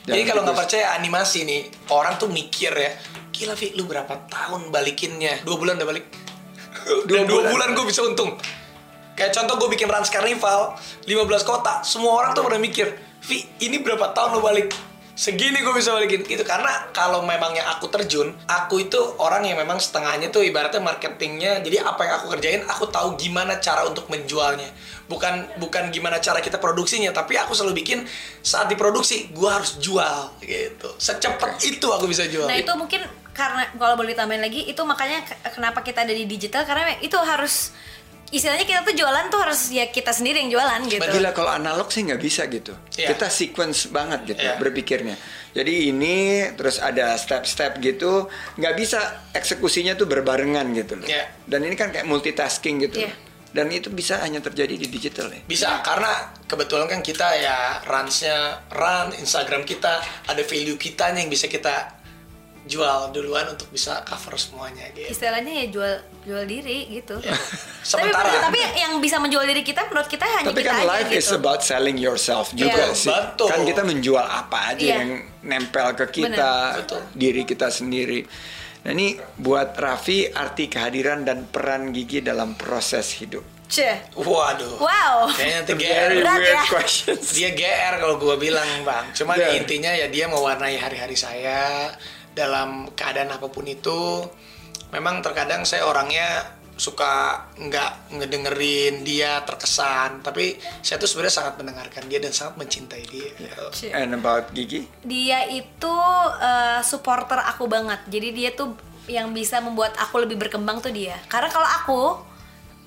[0.00, 1.60] Jadi Jalan kalau nggak percaya animasi nih,
[1.92, 2.92] orang tuh mikir ya,
[3.30, 5.44] gila Vi, lu berapa tahun balikinnya?
[5.44, 6.04] Dua bulan udah balik.
[7.06, 7.50] Dua Dan dua bulan.
[7.52, 8.36] bulan gue bisa untung.
[9.18, 12.88] Kayak contoh gue bikin Rans Carnival, 15 kota, semua orang tuh pada mikir,
[13.20, 14.72] Vi, ini berapa tahun lo balik?
[15.20, 19.60] Segini gue bisa balikin itu karena kalau memang yang aku terjun, aku itu orang yang
[19.60, 21.60] memang setengahnya tuh ibaratnya marketingnya.
[21.60, 24.72] Jadi apa yang aku kerjain, aku tahu gimana cara untuk menjualnya.
[25.12, 28.08] Bukan bukan gimana cara kita produksinya, tapi aku selalu bikin
[28.40, 30.88] saat diproduksi, gue harus jual gitu.
[30.96, 32.48] Secepat itu aku bisa jual.
[32.48, 36.24] Nah itu mungkin karena kalau boleh ditambahin lagi itu makanya ke- kenapa kita ada di
[36.24, 37.70] digital karena itu harus
[38.30, 41.02] istilahnya kita tuh jualan tuh harus ya kita sendiri yang jualan gitu.
[41.02, 42.70] Gila kalau analog sih nggak bisa gitu.
[42.94, 43.10] Iya.
[43.10, 44.54] Kita sequence banget gitu Iya.
[44.54, 45.18] berpikirnya.
[45.50, 46.16] Jadi ini
[46.54, 48.98] terus ada step-step gitu, nggak bisa
[49.34, 51.06] eksekusinya tuh berbarengan gitu loh.
[51.06, 51.26] Iya.
[51.42, 53.02] Dan ini kan kayak multitasking gitu.
[53.02, 53.10] Iya.
[53.10, 53.18] loh.
[53.50, 55.42] Dan itu bisa hanya terjadi di digital ya.
[55.42, 59.98] Bisa karena kebetulan kan kita ya runsnya run Instagram kita
[60.30, 61.98] ada value kitanya yang bisa kita
[62.62, 65.08] jual duluan untuk bisa cover semuanya gitu.
[65.08, 67.16] Istilahnya ya jual jual diri gitu.
[67.18, 67.32] Ya.
[67.32, 70.90] Tapi, Sementara tapi yang bisa menjual diri kita menurut kita hanya Tapi kita kan aja
[70.90, 71.18] life gitu.
[71.18, 72.92] is about selling yourself juga Iya.
[72.92, 73.08] sih.
[73.08, 73.48] Betul.
[73.48, 74.96] Kan kita menjual apa aja Iya.
[74.98, 75.10] yang
[75.42, 76.52] nempel ke kita.
[76.78, 77.00] Betul.
[77.12, 78.20] diri kita sendiri.
[78.80, 83.44] Nah ini buat Raffi arti kehadiran dan peran Gigi dalam proses hidup.
[83.66, 84.12] Ceh.
[84.14, 84.76] Waduh.
[84.76, 85.30] Wow.
[85.30, 86.10] Kayaknya nanti GR.
[86.18, 86.62] Berat weird ya.
[86.66, 87.24] questions.
[87.32, 89.14] Dia GR kalau gue bilang bang.
[89.14, 89.54] Cuman Yeah.
[89.54, 91.86] intinya ya dia mewarnai hari-hari saya
[92.40, 94.24] dalam keadaan apa pun itu.
[94.90, 100.24] Memang terkadang saya orangnya suka nggak ngedengerin dia terkesan.
[100.24, 103.30] Tapi saya tuh sebenarnya sangat mendengarkan dia dan sangat mencintai dia.
[103.68, 103.92] Ceh.
[103.92, 104.88] And about Gigi?
[105.04, 105.94] Dia itu
[106.40, 108.00] eh, supporter aku banget.
[108.08, 108.72] Jadi dia tuh
[109.06, 111.20] yang bisa membuat aku lebih berkembang tuh dia.
[111.28, 112.00] Karena kalau aku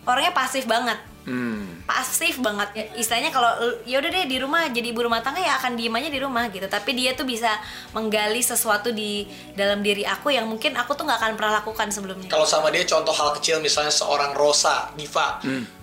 [0.09, 1.12] orangnya pasif banget.
[1.23, 1.87] Hmm.
[1.87, 3.47] pasif banget ya istilahnya kalau
[3.87, 6.51] ya udah deh di rumah jadi ibu rumah tangga ya akan diem aja di rumah
[6.51, 7.47] gitu tapi dia tuh bisa
[7.95, 9.23] menggali sesuatu di
[9.55, 12.83] dalam diri aku yang mungkin aku tuh nggak akan pernah lakukan sebelumnya Kalau sama dia
[12.83, 15.82] contoh hal kecil misalnya seorang Rosa Diva Hmm.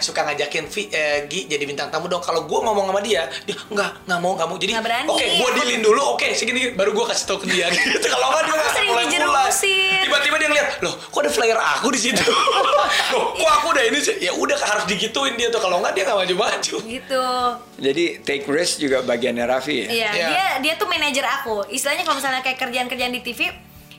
[0.00, 2.20] Suka ngajakin Vi, eh, Gi jadi bintang tamu dong.
[2.20, 4.56] Kalau gue ngomong sama dia, dia nggak nggak mau nggak mau.
[4.56, 4.72] Jadi
[5.04, 7.68] oke gue dilin dulu, oke segini baru gue kasih tau ke dia.
[7.74, 8.06] Gitu.
[8.06, 9.12] Kalau nggak dia akan sering mulai-mulai.
[9.12, 10.00] dijerumusin.
[10.04, 12.24] Tiba-tiba dia ngeliat, loh kok ada flyer aku di situ?
[13.14, 14.16] loh kok aku udah ini sih?
[14.20, 15.60] Ya udah harus digituin dia tuh.
[15.60, 16.74] Kalau nggak dia nggak maju-maju.
[16.80, 17.24] gitu
[17.74, 19.86] Jadi take risk juga bagiannya Raffi ya?
[19.86, 20.26] iya Iya.
[20.30, 23.50] dia dia tuh manajer aku istilahnya kalau misalnya kayak kerjaan-kerjaan di TV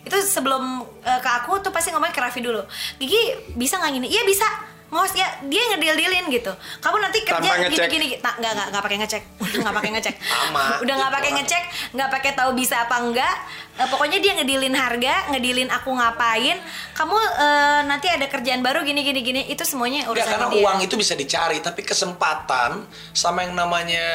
[0.01, 0.63] itu sebelum
[1.01, 2.61] eh, ke aku tuh pasti ngomongnya ke Raffi dulu
[2.95, 4.45] Gigi bisa nggak gini iya bisa
[4.85, 7.89] ngos ya dia ngedil-dilin gitu kamu nanti kerja Tanpa gini ngecek.
[7.89, 8.17] gini gini.
[8.21, 10.63] Nah, nggak nggak nggak pakai ngecek udah nggak pakai ngecek Sama.
[10.85, 11.63] udah nggak pakai ngecek
[11.97, 13.35] nggak pakai tahu bisa apa enggak
[13.75, 16.55] Eh, pokoknya dia ngedilin harga ngedilin aku ngapain
[16.95, 20.79] kamu eh, nanti ada kerjaan baru gini gini gini itu semuanya urusan karena dia uang
[20.79, 24.07] itu bisa dicari, tapi kesempatan sama yang namanya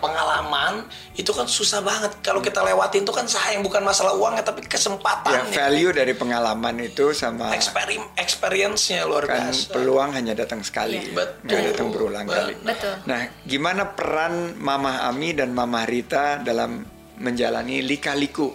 [0.00, 2.16] pengalaman itu kan susah banget.
[2.20, 5.52] Kalau kita lewatin itu kan sayang, bukan masalah uangnya, tapi Ya kesempatannya.
[5.52, 9.68] value dari pengalaman itu sama Experim, experience-nya luar kan biasa.
[9.68, 11.12] peluang hanya datang sekali, Iya.
[11.12, 11.44] Betul.
[11.44, 12.54] nggak datang berulang kali.
[12.64, 12.94] Betul.
[13.04, 18.54] Nah, gimana peran Mama Ami dan Mama Rita dalam menjalani lika-liku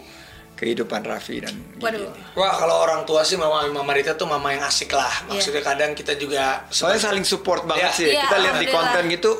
[0.53, 1.81] kehidupan Raffi dan Gigi?
[1.81, 5.11] waduh Wah, kalau orang tua sih mama mama Rita tuh mama yang asik lah.
[5.27, 7.91] Maksudnya kadang kita juga Soalnya saling support banget Iya.
[7.93, 8.07] sih.
[8.09, 9.31] Iya, Kita lihat di konten gitu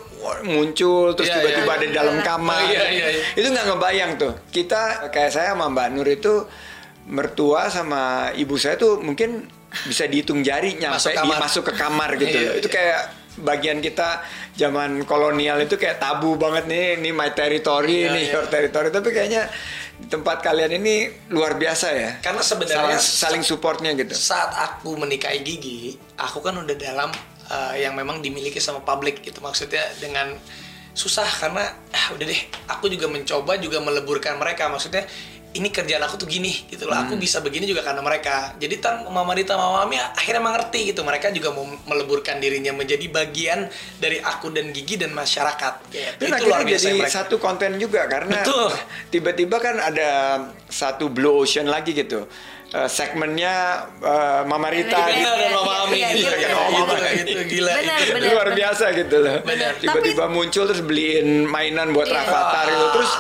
[0.44, 2.00] muncul terus Iya, tiba-tiba iya, ada di iya.
[2.00, 2.60] dalam kamar.
[2.60, 3.24] Oh, iya, iya, iya.
[3.34, 4.34] Itu nggak ngebayang tuh.
[4.48, 6.34] Kita kayak saya sama Mbak Nur itu
[7.04, 8.02] mertua sama
[8.34, 9.44] ibu saya tuh mungkin
[9.84, 12.30] bisa dihitung jari nyampe Masuk di- masuk ke kamar gitu.
[12.32, 12.56] Iya, loh.
[12.56, 12.76] Itu iya.
[12.76, 13.02] kayak
[13.42, 14.22] bagian kita
[14.54, 18.34] zaman kolonial itu kayak tabu banget nih, ini my territory, Iya, ini iya.
[18.38, 18.90] your territory.
[18.94, 19.50] Tapi kayaknya
[19.98, 22.12] di tempat kalian ini luar biasa ya.
[22.22, 24.14] Karena sebenarnya saling, saling supportnya gitu.
[24.14, 27.10] saat aku menikahi Gigi, aku kan udah dalam
[27.50, 30.38] uh, yang memang dimiliki sama publik gitu maksudnya dengan
[30.94, 35.02] susah karena ah, udah deh aku juga mencoba juga meleburkan mereka maksudnya
[35.54, 36.98] ini kerjaan aku tuh gini gitu loh.
[36.98, 37.06] Hmm.
[37.06, 38.58] Aku bisa begini juga karena mereka.
[38.58, 41.02] Jadi tan Mama Rita Mama Mami akhirnya mengerti gitu.
[41.02, 45.74] Mereka juga mau meleburkan dirinya menjadi bagian dari aku dan Gigi dan masyarakat.
[45.88, 46.18] Gitu.
[46.18, 47.14] Dan Itu luar akhirnya biasa jadi mereka.
[47.14, 48.70] satu konten juga karena Betul.
[49.10, 50.10] tiba-tiba kan ada
[50.66, 52.26] satu blue ocean lagi gitu.
[52.74, 53.54] Eh, segmennya
[54.02, 55.30] eh, Mama Rita Iya, gitu.
[55.30, 57.12] dan Mama iya, Ami iya, gitu iya, iya, iya, Mama iya.
[57.22, 57.72] gitu gila.
[57.72, 58.14] Benar, gitu.
[58.18, 58.30] benar.
[58.34, 59.38] luar biasa gitu loh.
[59.46, 59.72] Benar.
[59.78, 62.18] Tiba-tiba muncul terus beliin mainan buat Iya.
[62.18, 63.12] Rafathar gitu terus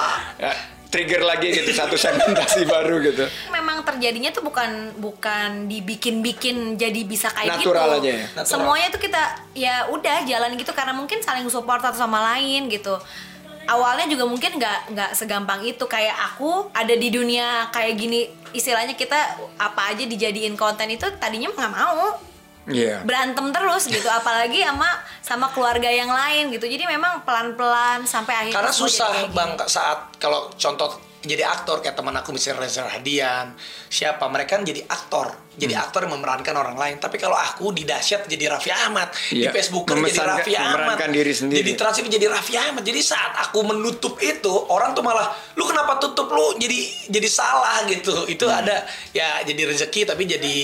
[0.41, 0.53] ya,
[0.93, 3.25] trigger lagi gitu satu segmentasi baru gitu.
[3.49, 7.99] memang terjadinya tuh bukan bukan dibikin-bikin jadi bisa kayak Natural gitu.
[8.05, 8.25] aja ya?
[8.37, 8.45] Natural.
[8.45, 9.21] Semuanya tuh kita
[9.57, 12.93] ya udah jalan gitu karena mungkin saling support satu sama lain gitu.
[13.63, 18.93] Awalnya juga mungkin nggak nggak segampang itu kayak aku ada di dunia kayak gini istilahnya
[18.93, 19.17] kita
[19.57, 22.19] apa aja dijadiin konten itu tadinya nggak mau
[22.65, 23.03] Iya.
[23.03, 24.87] berantem terus gitu apalagi sama
[25.19, 29.67] sama keluarga yang lain gitu jadi memang pelan-pelan sampai akhirnya Karena jadi susah bang gini.
[29.67, 33.55] saat kalau contoh jadi aktor kayak teman aku misalnya Reza Hadian
[33.87, 35.83] siapa mereka kan jadi aktor jadi Hmm.
[35.83, 39.51] aktor yang memerankan orang lain tapi kalau aku di dahsyat jadi Raffi Ahmad di Iya,
[39.51, 41.59] Facebooker jadi memesankan- Raffi Ahmad diri sendiri.
[41.59, 45.95] jadi transip jadi Raffi Ahmad jadi saat aku menutup itu orang tuh malah lu kenapa
[45.97, 48.55] tutup lu jadi jadi salah gitu itu Hmm.
[48.57, 50.57] ada ya jadi rezeki tapi jadi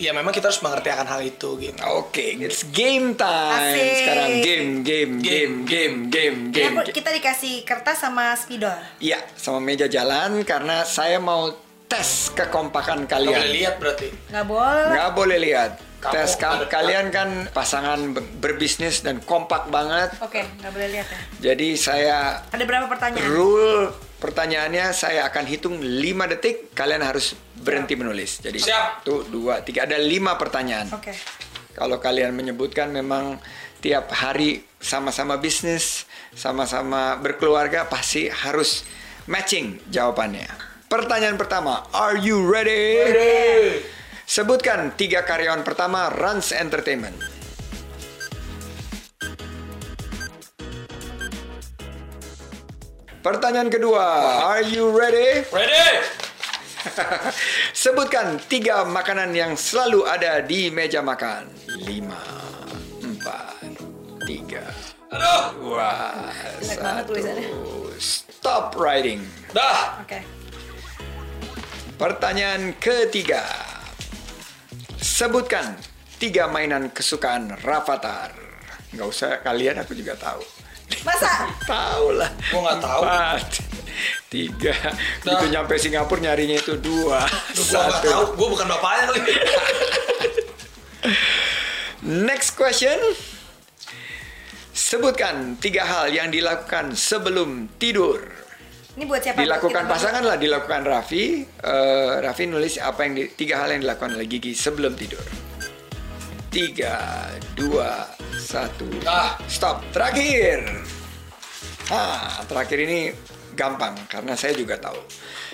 [0.00, 3.76] ya memang kita harus mengerti akan hal itu gitu Oke, it's game time.
[3.76, 3.92] Asik.
[3.94, 6.74] Sekarang game, game, game, game, game, game.
[6.74, 11.52] aku- kita dikasih kertas sama spidol Iya, sama meja jalan karena saya mau
[11.86, 13.36] tes kekompakan kalian.
[13.36, 15.72] boleh lihat berarti nggak boleh Nggak boleh lihat.
[16.00, 20.16] Kamu tes ka- ada- kalian kan pasangan be- berbisnis dan kompak banget.
[20.18, 21.18] oke nggak boleh lihat ya
[21.52, 26.72] Jadi saya ada berapa pertanyaan rule pertanyaannya saya akan hitung 5 detik.
[26.72, 28.40] Kalian harus berhenti menulis.
[28.40, 29.04] Jadi Siap.
[29.04, 29.84] satu, dua, tiga.
[29.84, 30.88] Ada lima pertanyaan.
[30.90, 31.12] oke
[31.76, 33.38] Kalau kalian menyebutkan memang
[33.80, 36.04] tiap hari sama-sama bisnis,
[36.34, 38.84] sama-sama berkeluarga, pasti harus
[39.30, 40.48] matching jawabannya.
[40.90, 43.06] Pertanyaan pertama, are you ready?
[44.26, 47.14] Sebutkan tiga karyawan pertama Rans Entertainment.
[53.20, 54.02] Pertanyaan kedua,
[54.48, 55.44] are you ready?
[55.52, 56.19] ready
[57.82, 61.46] Sebutkan tiga makanan yang selalu ada di meja makan.
[61.84, 62.20] Lima,
[63.00, 63.76] empat,
[64.24, 64.64] tiga,
[65.12, 65.54] aduh
[66.60, 67.08] Jelek banget satu.
[67.12, 67.48] tulisannya.
[68.00, 69.20] Stop writing.
[69.52, 70.20] dah oke
[72.00, 73.44] Pertanyaan ketiga.
[74.96, 75.76] Sebutkan
[76.16, 78.32] tiga mainan kesukaan Rafathar.
[78.96, 80.40] Nggak usah kalian, aku juga tahu.
[81.04, 82.30] masa Tahu lah.
[82.48, 83.00] Gua nggak tahu.
[83.04, 83.46] Empat,
[84.32, 84.74] tiga.
[84.74, 84.94] Dah.
[85.24, 89.20] Begitu nyampe Singapura nyarinya itu dua, Aduh, gua tahu gua bukan bapaknya kali
[92.00, 92.96] Next question.
[94.72, 98.24] Sebutkan tiga hal yang dilakukan sebelum tidur.
[98.98, 101.44] ini buat siapa Dilakukan pasangan lah, dilakukan Raffi.
[101.44, 105.22] Eh, Raffi nulis apa yang di, tiga hal yang dilakukan oleh Gigi sebelum tidur.
[106.50, 108.88] Tiga, dua, satu.
[109.06, 109.38] Ah.
[109.46, 109.84] Stop.
[109.94, 110.66] Terakhir.
[111.92, 113.14] Ah, terakhir ini
[113.52, 114.98] gampang karena saya juga tahu.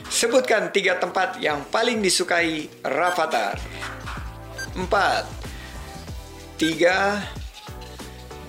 [0.06, 3.56] Sebutkan tiga tempat yang paling disukai Rafathar.
[4.76, 5.24] Empat,
[6.56, 7.24] tiga,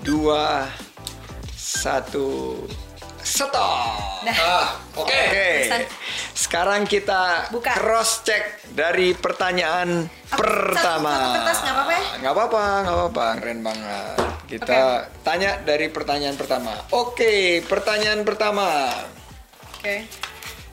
[0.00, 0.68] dua,
[1.50, 2.64] satu,
[3.20, 3.52] stop.
[4.18, 4.68] Nah, ah
[4.98, 5.82] oke Oke, Pesan.
[6.34, 7.70] sekarang kita Buka.
[7.72, 11.12] cross check dari pertanyaan Aku- pertama.
[11.14, 12.02] satu kertas, nggak apa-apa ya?
[12.18, 14.16] Nggak apa-apa, nggak apa-apa, keren banget.
[14.48, 14.80] Kita
[15.22, 16.72] tanya dari pertanyaan pertama.
[16.90, 18.90] Oke, pertanyaan pertama.
[19.78, 19.96] Oke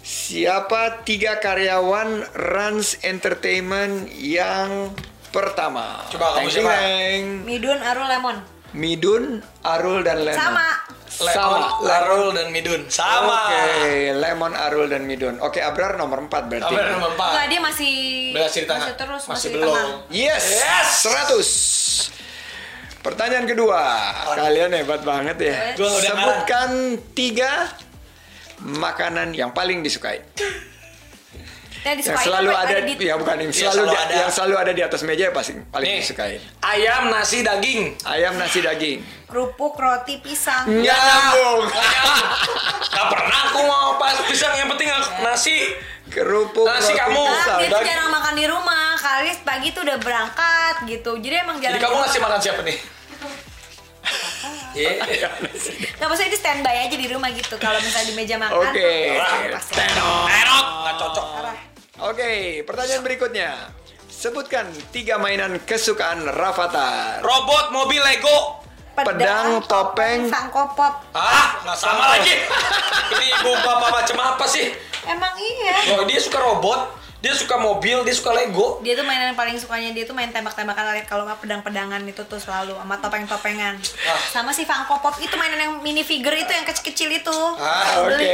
[0.05, 4.93] Siapa tiga karyawan Rans Entertainment yang
[5.33, 6.05] pertama?
[6.13, 6.77] Coba kamu siapa?
[7.41, 8.37] Midun Arul Lemon
[8.75, 10.35] Midun, Arul, dan Lemon.
[10.35, 10.67] sama
[11.15, 15.39] Lemon, Larul dan Midun sama Oke, Lemon, Arul, dan Midun.
[15.39, 16.75] Oke, Abrar nomor 4 berarti.
[16.75, 17.93] Apa nomor empat Enggak, dia masih
[18.35, 18.87] Masih di tengah.
[18.99, 19.87] terus Masih masih, belum.
[20.11, 22.11] Yes, Yes!
[22.11, 22.99] 100.
[22.99, 23.79] Pertanyaan kedua,
[24.33, 25.55] kalian hebat banget ya.
[25.79, 26.69] Gua udah Sebutkan
[27.15, 27.69] tiga
[28.59, 30.21] makanan yang paling disukai.
[31.85, 32.65] Yang selalu apa?
[32.65, 34.13] ada, di ya bukan yang selalu, selalu di- ada.
[34.17, 36.41] yang selalu ada di atas meja ya pasti paling nih disukai.
[36.65, 39.05] ayam nasi daging Ayam nasi daging.
[39.29, 40.97] kerupuk roti pisang Ya.
[40.97, 41.69] nyambung.
[42.89, 44.89] Gak pernah aku mau pas pisang yang penting
[45.21, 45.57] nasi
[46.05, 47.17] Kerupuk Nasi roti kamu.
[47.17, 47.59] Nah, pisang.
[47.59, 47.85] dia daging.
[47.87, 48.85] jarang makan di rumah.
[48.95, 51.11] Kali pagi tuh udah berangkat gitu.
[51.17, 51.77] Jadi emang jarang.
[51.77, 52.77] jadi kamu ngasih makan siapa nih
[54.75, 55.29] Iya.
[55.97, 57.55] Nggak maksudnya di standby aja di rumah gitu.
[57.55, 58.59] Kalau misalnya di meja makan.
[58.59, 58.91] Oke.
[59.15, 61.27] Enok, nggak cocok.
[62.11, 62.31] Oke,
[62.67, 63.51] pertanyaan berikutnya.
[64.11, 67.23] Sebutkan tiga mainan kesukaan Rafathar.
[67.23, 68.63] Robot mobil Lego.
[68.95, 70.31] Pedang, topeng.
[70.31, 71.03] sangkopop.
[71.11, 72.31] Ah, nggak sama lagi.
[73.11, 74.71] Ini ibu bapak macam apa sih?
[75.03, 75.99] Emang iya.
[75.99, 76.95] Oh, dia suka robot,
[77.25, 78.77] dia suka mobil, dia suka Lego.
[78.85, 82.21] Dia tuh mainan yang paling sukanya dia tuh main tembak-tembakan lihat kalau nggak pedang-pedangan itu
[82.29, 83.81] tuh selalu sama topeng-topengan.
[84.05, 84.21] Ah.
[84.29, 87.37] Sama si Funko Pop itu mainan yang mini figure itu yang kecil-kecil itu.
[87.57, 88.29] Ah, Oke,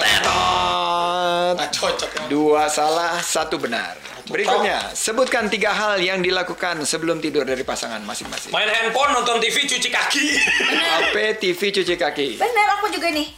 [0.00, 1.56] tetot.
[1.60, 2.08] Nah, cocok.
[2.08, 2.20] ya.
[2.32, 4.00] Dua salah, satu benar.
[4.24, 8.48] Berikutnya, sebutkan tiga hal yang dilakukan sebelum tidur dari pasangan masing-masing.
[8.48, 10.26] Main handphone, nonton TV, cuci kaki.
[10.72, 12.28] HP, TV, cuci kaki.
[12.40, 13.28] Bener aku juga nih.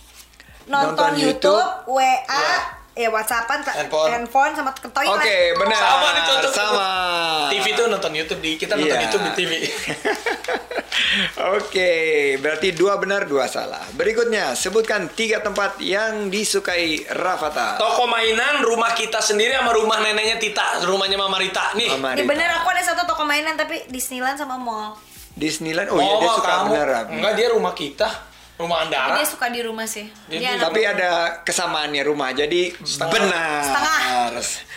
[0.71, 4.09] Nonton, Nonton YouTube, YouTube, WA, ya WhatsAppan, Handphone.
[4.09, 5.19] handphone sama ke toilet.
[5.19, 5.77] Oke, benar.
[5.77, 6.53] Sama nih, cocok.
[6.53, 6.89] Sama.
[7.51, 9.05] TV tuh nonton YouTube di kita nonton Iya.
[9.05, 9.53] YouTube di TV.
[11.57, 11.91] Oke,
[12.39, 13.83] berarti dua benar, dua salah.
[13.93, 17.77] Berikutnya, sebutkan tiga tempat yang disukai Rafata.
[17.77, 21.75] Toko mainan rumah kita sendiri sama rumah neneknya Tita, rumahnya Mama Rita.
[21.75, 21.91] Nih.
[21.93, 22.31] Mama Ini Rita.
[22.31, 24.95] bener aku ada satu toko mainan tapi Disneyland sama mall.
[25.35, 26.71] Disneyland, oh iya dia Mama, suka kamu.
[26.71, 27.13] benar Rafi.
[27.13, 28.09] Enggak, dia rumah kita.
[28.55, 29.19] Rumah Andara.
[29.19, 30.07] Dia suka di rumah sih.
[30.25, 32.71] Dia- Tapi ada kesamaannya rumah, jadi
[33.05, 33.67] benar.
[33.67, 34.01] Setengah.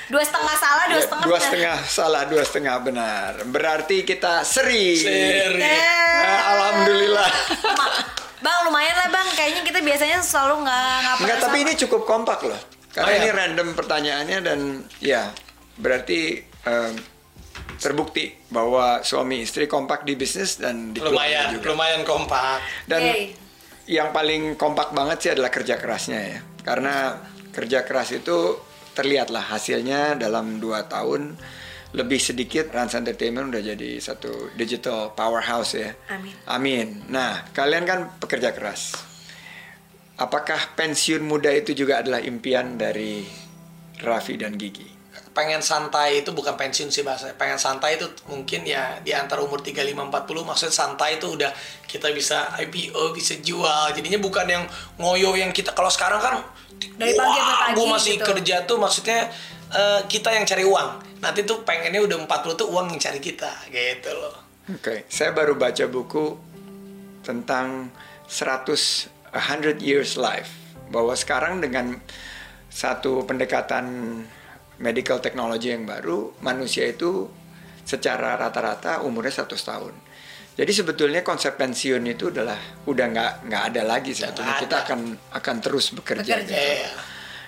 [0.07, 1.45] dua setengah salah, dua setengah dua benar.
[1.45, 3.29] setengah salah, dua setengah benar.
[3.45, 4.97] Berarti kita seri.
[4.97, 5.61] Seri.
[5.61, 5.77] Eh.
[6.17, 7.29] Ah, Alhamdulillah.
[7.71, 7.95] Ma-
[8.37, 11.65] Bang lumayan lah bang, kayaknya kita biasanya selalu nggak nggak Enggak, pernah tapi sama.
[11.65, 12.61] ini cukup kompak loh.
[12.87, 13.19] Karena Oh, iya.
[13.19, 14.59] ini random pertanyaannya dan
[14.99, 15.21] ya
[15.75, 16.19] berarti
[16.63, 16.93] em,
[17.75, 21.65] terbukti bahwa suami istri kompak di bisnis dan di keluarga Lumayan, juga.
[21.67, 22.57] lumayan kompak.
[22.85, 23.25] Dan Yeay.
[23.87, 26.39] Yang paling kompak banget sih adalah kerja kerasnya ya.
[26.63, 27.15] Karena
[27.55, 28.59] kerja keras itu
[28.91, 31.39] terlihatlah hasilnya dalam dua tahun
[31.95, 35.95] lebih sedikit Rans Entertainment udah jadi satu digital powerhouse ya.
[36.11, 36.33] Amin.
[36.45, 36.87] Amin.
[37.07, 38.91] Nah, kalian kan pekerja keras.
[40.19, 43.23] Apakah pensiun muda itu juga adalah impian dari
[44.03, 44.96] Raffi dan Gigi?
[45.37, 49.61] Pengen santai itu bukan pensiun sih bahasa pengen santai itu mungkin ya di antara umur
[49.61, 51.53] 35 40 maksudnya santai itu udah
[51.85, 53.93] kita bisa IPO bisa jual.
[53.93, 54.65] Jadinya bukan yang
[54.97, 56.41] ngoyo yang kita kalau sekarang kan
[56.77, 58.25] Dari pagi sampai wah, pagi gua masih gitu.
[58.33, 59.19] kerja tuh maksudnya
[59.69, 60.89] eh, kita yang cari uang.
[61.21, 64.35] Nanti tuh pengennya udah 40 tuh uang yang cari kita gitu loh.
[64.73, 66.33] Oke, saya baru baca buku
[67.21, 67.93] tentang
[68.25, 68.73] 100
[69.37, 70.49] 100 years life.
[70.89, 71.93] Bahwa sekarang dengan
[72.73, 73.85] satu pendekatan
[74.77, 77.29] medical technology yang baru, manusia itu
[77.87, 79.93] secara rata-rata umurnya 100 tahun.
[80.57, 82.57] Jadi sebetulnya konsep pensiun itu adalah
[82.89, 84.99] udah nggak nggak ada lagi sebetulnya kita akan
[85.37, 86.41] akan terus bekerja.
[86.41, 86.49] Bekerja.
[86.49, 86.57] gitu.
[86.57, 86.91] Iya.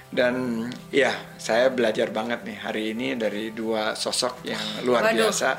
[0.09, 5.25] Dan ya saya belajar banget nih hari ini dari dua sosok yang luar Waduh.
[5.25, 5.49] biasa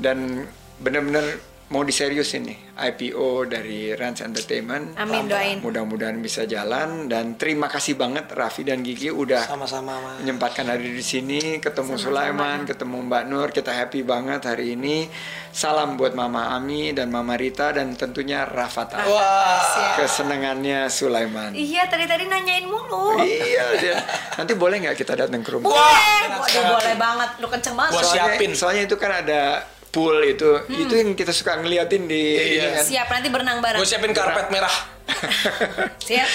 [0.00, 0.48] dan
[0.80, 4.98] benar-benar mau diseriusin nih IPO dari Rans Entertainment.
[4.98, 5.62] Amin doain.
[5.62, 10.20] Mudah-mudahan bisa jalan dan terima kasih banget Raffi dan Gigi udah sama-sama Mas.
[10.20, 12.04] menyempatkan hadir di sini, ketemu Sama-sama.
[12.04, 15.08] Sulaiman, ketemu Mbak Nur, kita happy banget hari ini.
[15.54, 19.06] Salam buat Mama Ami dan Mama Rita dan tentunya Rafata.
[19.06, 21.54] wah Kesenangannya Sulaiman.
[21.54, 23.22] Iya tadi tadi nanyain mulu.
[23.22, 23.98] Iya, dia.
[24.34, 25.70] nanti boleh nggak kita datang ke rumah?
[25.70, 26.74] Boleh, sekali.
[26.74, 27.30] boleh banget.
[27.38, 27.92] Lu kenceng banget.
[27.94, 28.34] Gua soalnya.
[28.34, 28.50] siapin.
[28.58, 29.62] Soalnya itu kan ada
[29.94, 32.68] pool itu, itu yang kita suka ngeliatin di ini Iya.
[32.74, 32.84] kan.
[32.84, 33.78] Siap nanti berenang bareng.
[33.78, 34.74] gue siapin karpet merah
[36.08, 36.28] Siap.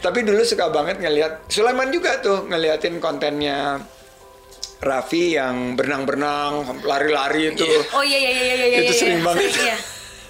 [0.00, 3.82] Tapi dulu suka banget ngeliat Sulaiman juga tuh ngeliatin kontennya
[4.82, 7.62] Raffi yang berenang-berenang, lari-lari itu.
[7.94, 8.78] Oh iya iya iya iya iya.
[8.82, 9.26] Itu iya, sering iya.
[9.26, 9.50] banget.
[9.54, 9.76] Iya.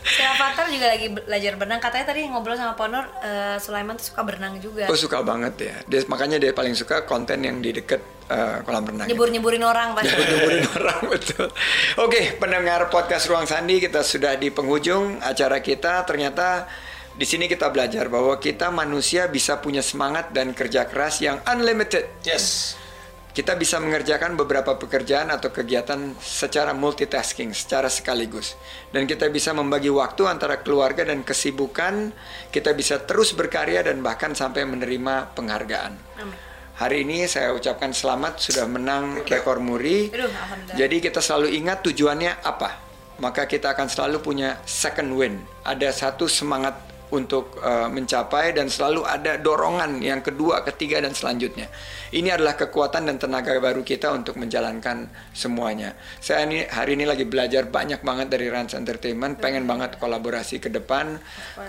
[0.03, 1.81] Si Avatar juga lagi belajar berenang.
[1.81, 4.91] Katanya tadi ngobrol sama Ponor, eh, Sulaiman tuh suka berenang juga.
[4.91, 5.75] Oh suka banget ya.
[5.87, 9.07] Dia makanya dia paling suka konten yang di deket eh, kolam renang.
[9.07, 10.11] Nyebur-nyeburin orang pasti.
[10.11, 11.49] Nyebur-nyeburin orang betul.
[12.03, 16.03] Oke, pendengar podcast Ruang Sandi kita sudah di penghujung acara kita.
[16.03, 16.67] Ternyata
[17.15, 22.09] di sini kita belajar bahwa kita manusia bisa punya semangat dan kerja keras yang unlimited.
[22.27, 22.82] yes
[23.33, 28.61] Kita bisa mengerjakan beberapa pekerjaan atau kegiatan secara multitasking, secara sekaligus.
[28.93, 32.13] Dan kita bisa membagi waktu antara keluarga dan kesibukan.
[32.53, 35.97] Kita bisa terus berkarya dan bahkan sampai menerima penghargaan.
[36.21, 36.37] Amin.
[36.77, 40.13] Hari ini saya ucapkan selamat sudah menang rekor muri.
[40.13, 40.29] Aduh.
[40.77, 42.85] Jadi kita selalu ingat tujuannya apa.
[43.17, 45.41] Maka kita akan selalu punya second win.
[45.65, 51.69] Ada satu semangat untuk uh, mencapai dan selalu ada dorongan yang kedua, ketiga dan selanjutnya.
[52.13, 55.97] Ini adalah kekuatan dan tenaga baru kita untuk menjalankan semuanya.
[56.21, 60.69] Saya ini hari ini lagi belajar banyak banget dari Rans Entertainment, pengen banget kolaborasi ke
[60.69, 61.17] depan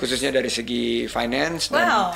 [0.04, 2.16] khususnya dari segi finance dan Wow.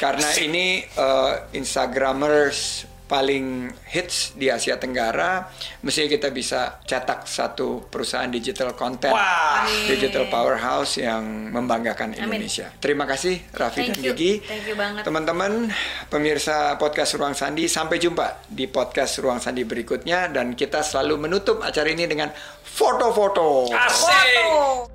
[0.00, 5.44] karena ini uh, Instagramers paling hits di Asia Tenggara,
[5.84, 9.68] mestinya kita bisa cetak satu perusahaan digital content, Wah.
[9.84, 12.72] digital powerhouse yang membanggakan Indonesia.
[12.80, 14.12] Terima kasih Raffi Thank dan you.
[14.16, 14.32] Gigi.
[14.48, 15.04] Thank you banget.
[15.04, 15.68] Teman-teman,
[16.08, 21.60] pemirsa podcast Ruang Sandi, sampai jumpa di podcast Ruang Sandi berikutnya dan kita selalu menutup
[21.60, 22.32] acara ini dengan
[22.64, 23.68] foto-foto.
[23.68, 24.88] asik Foto.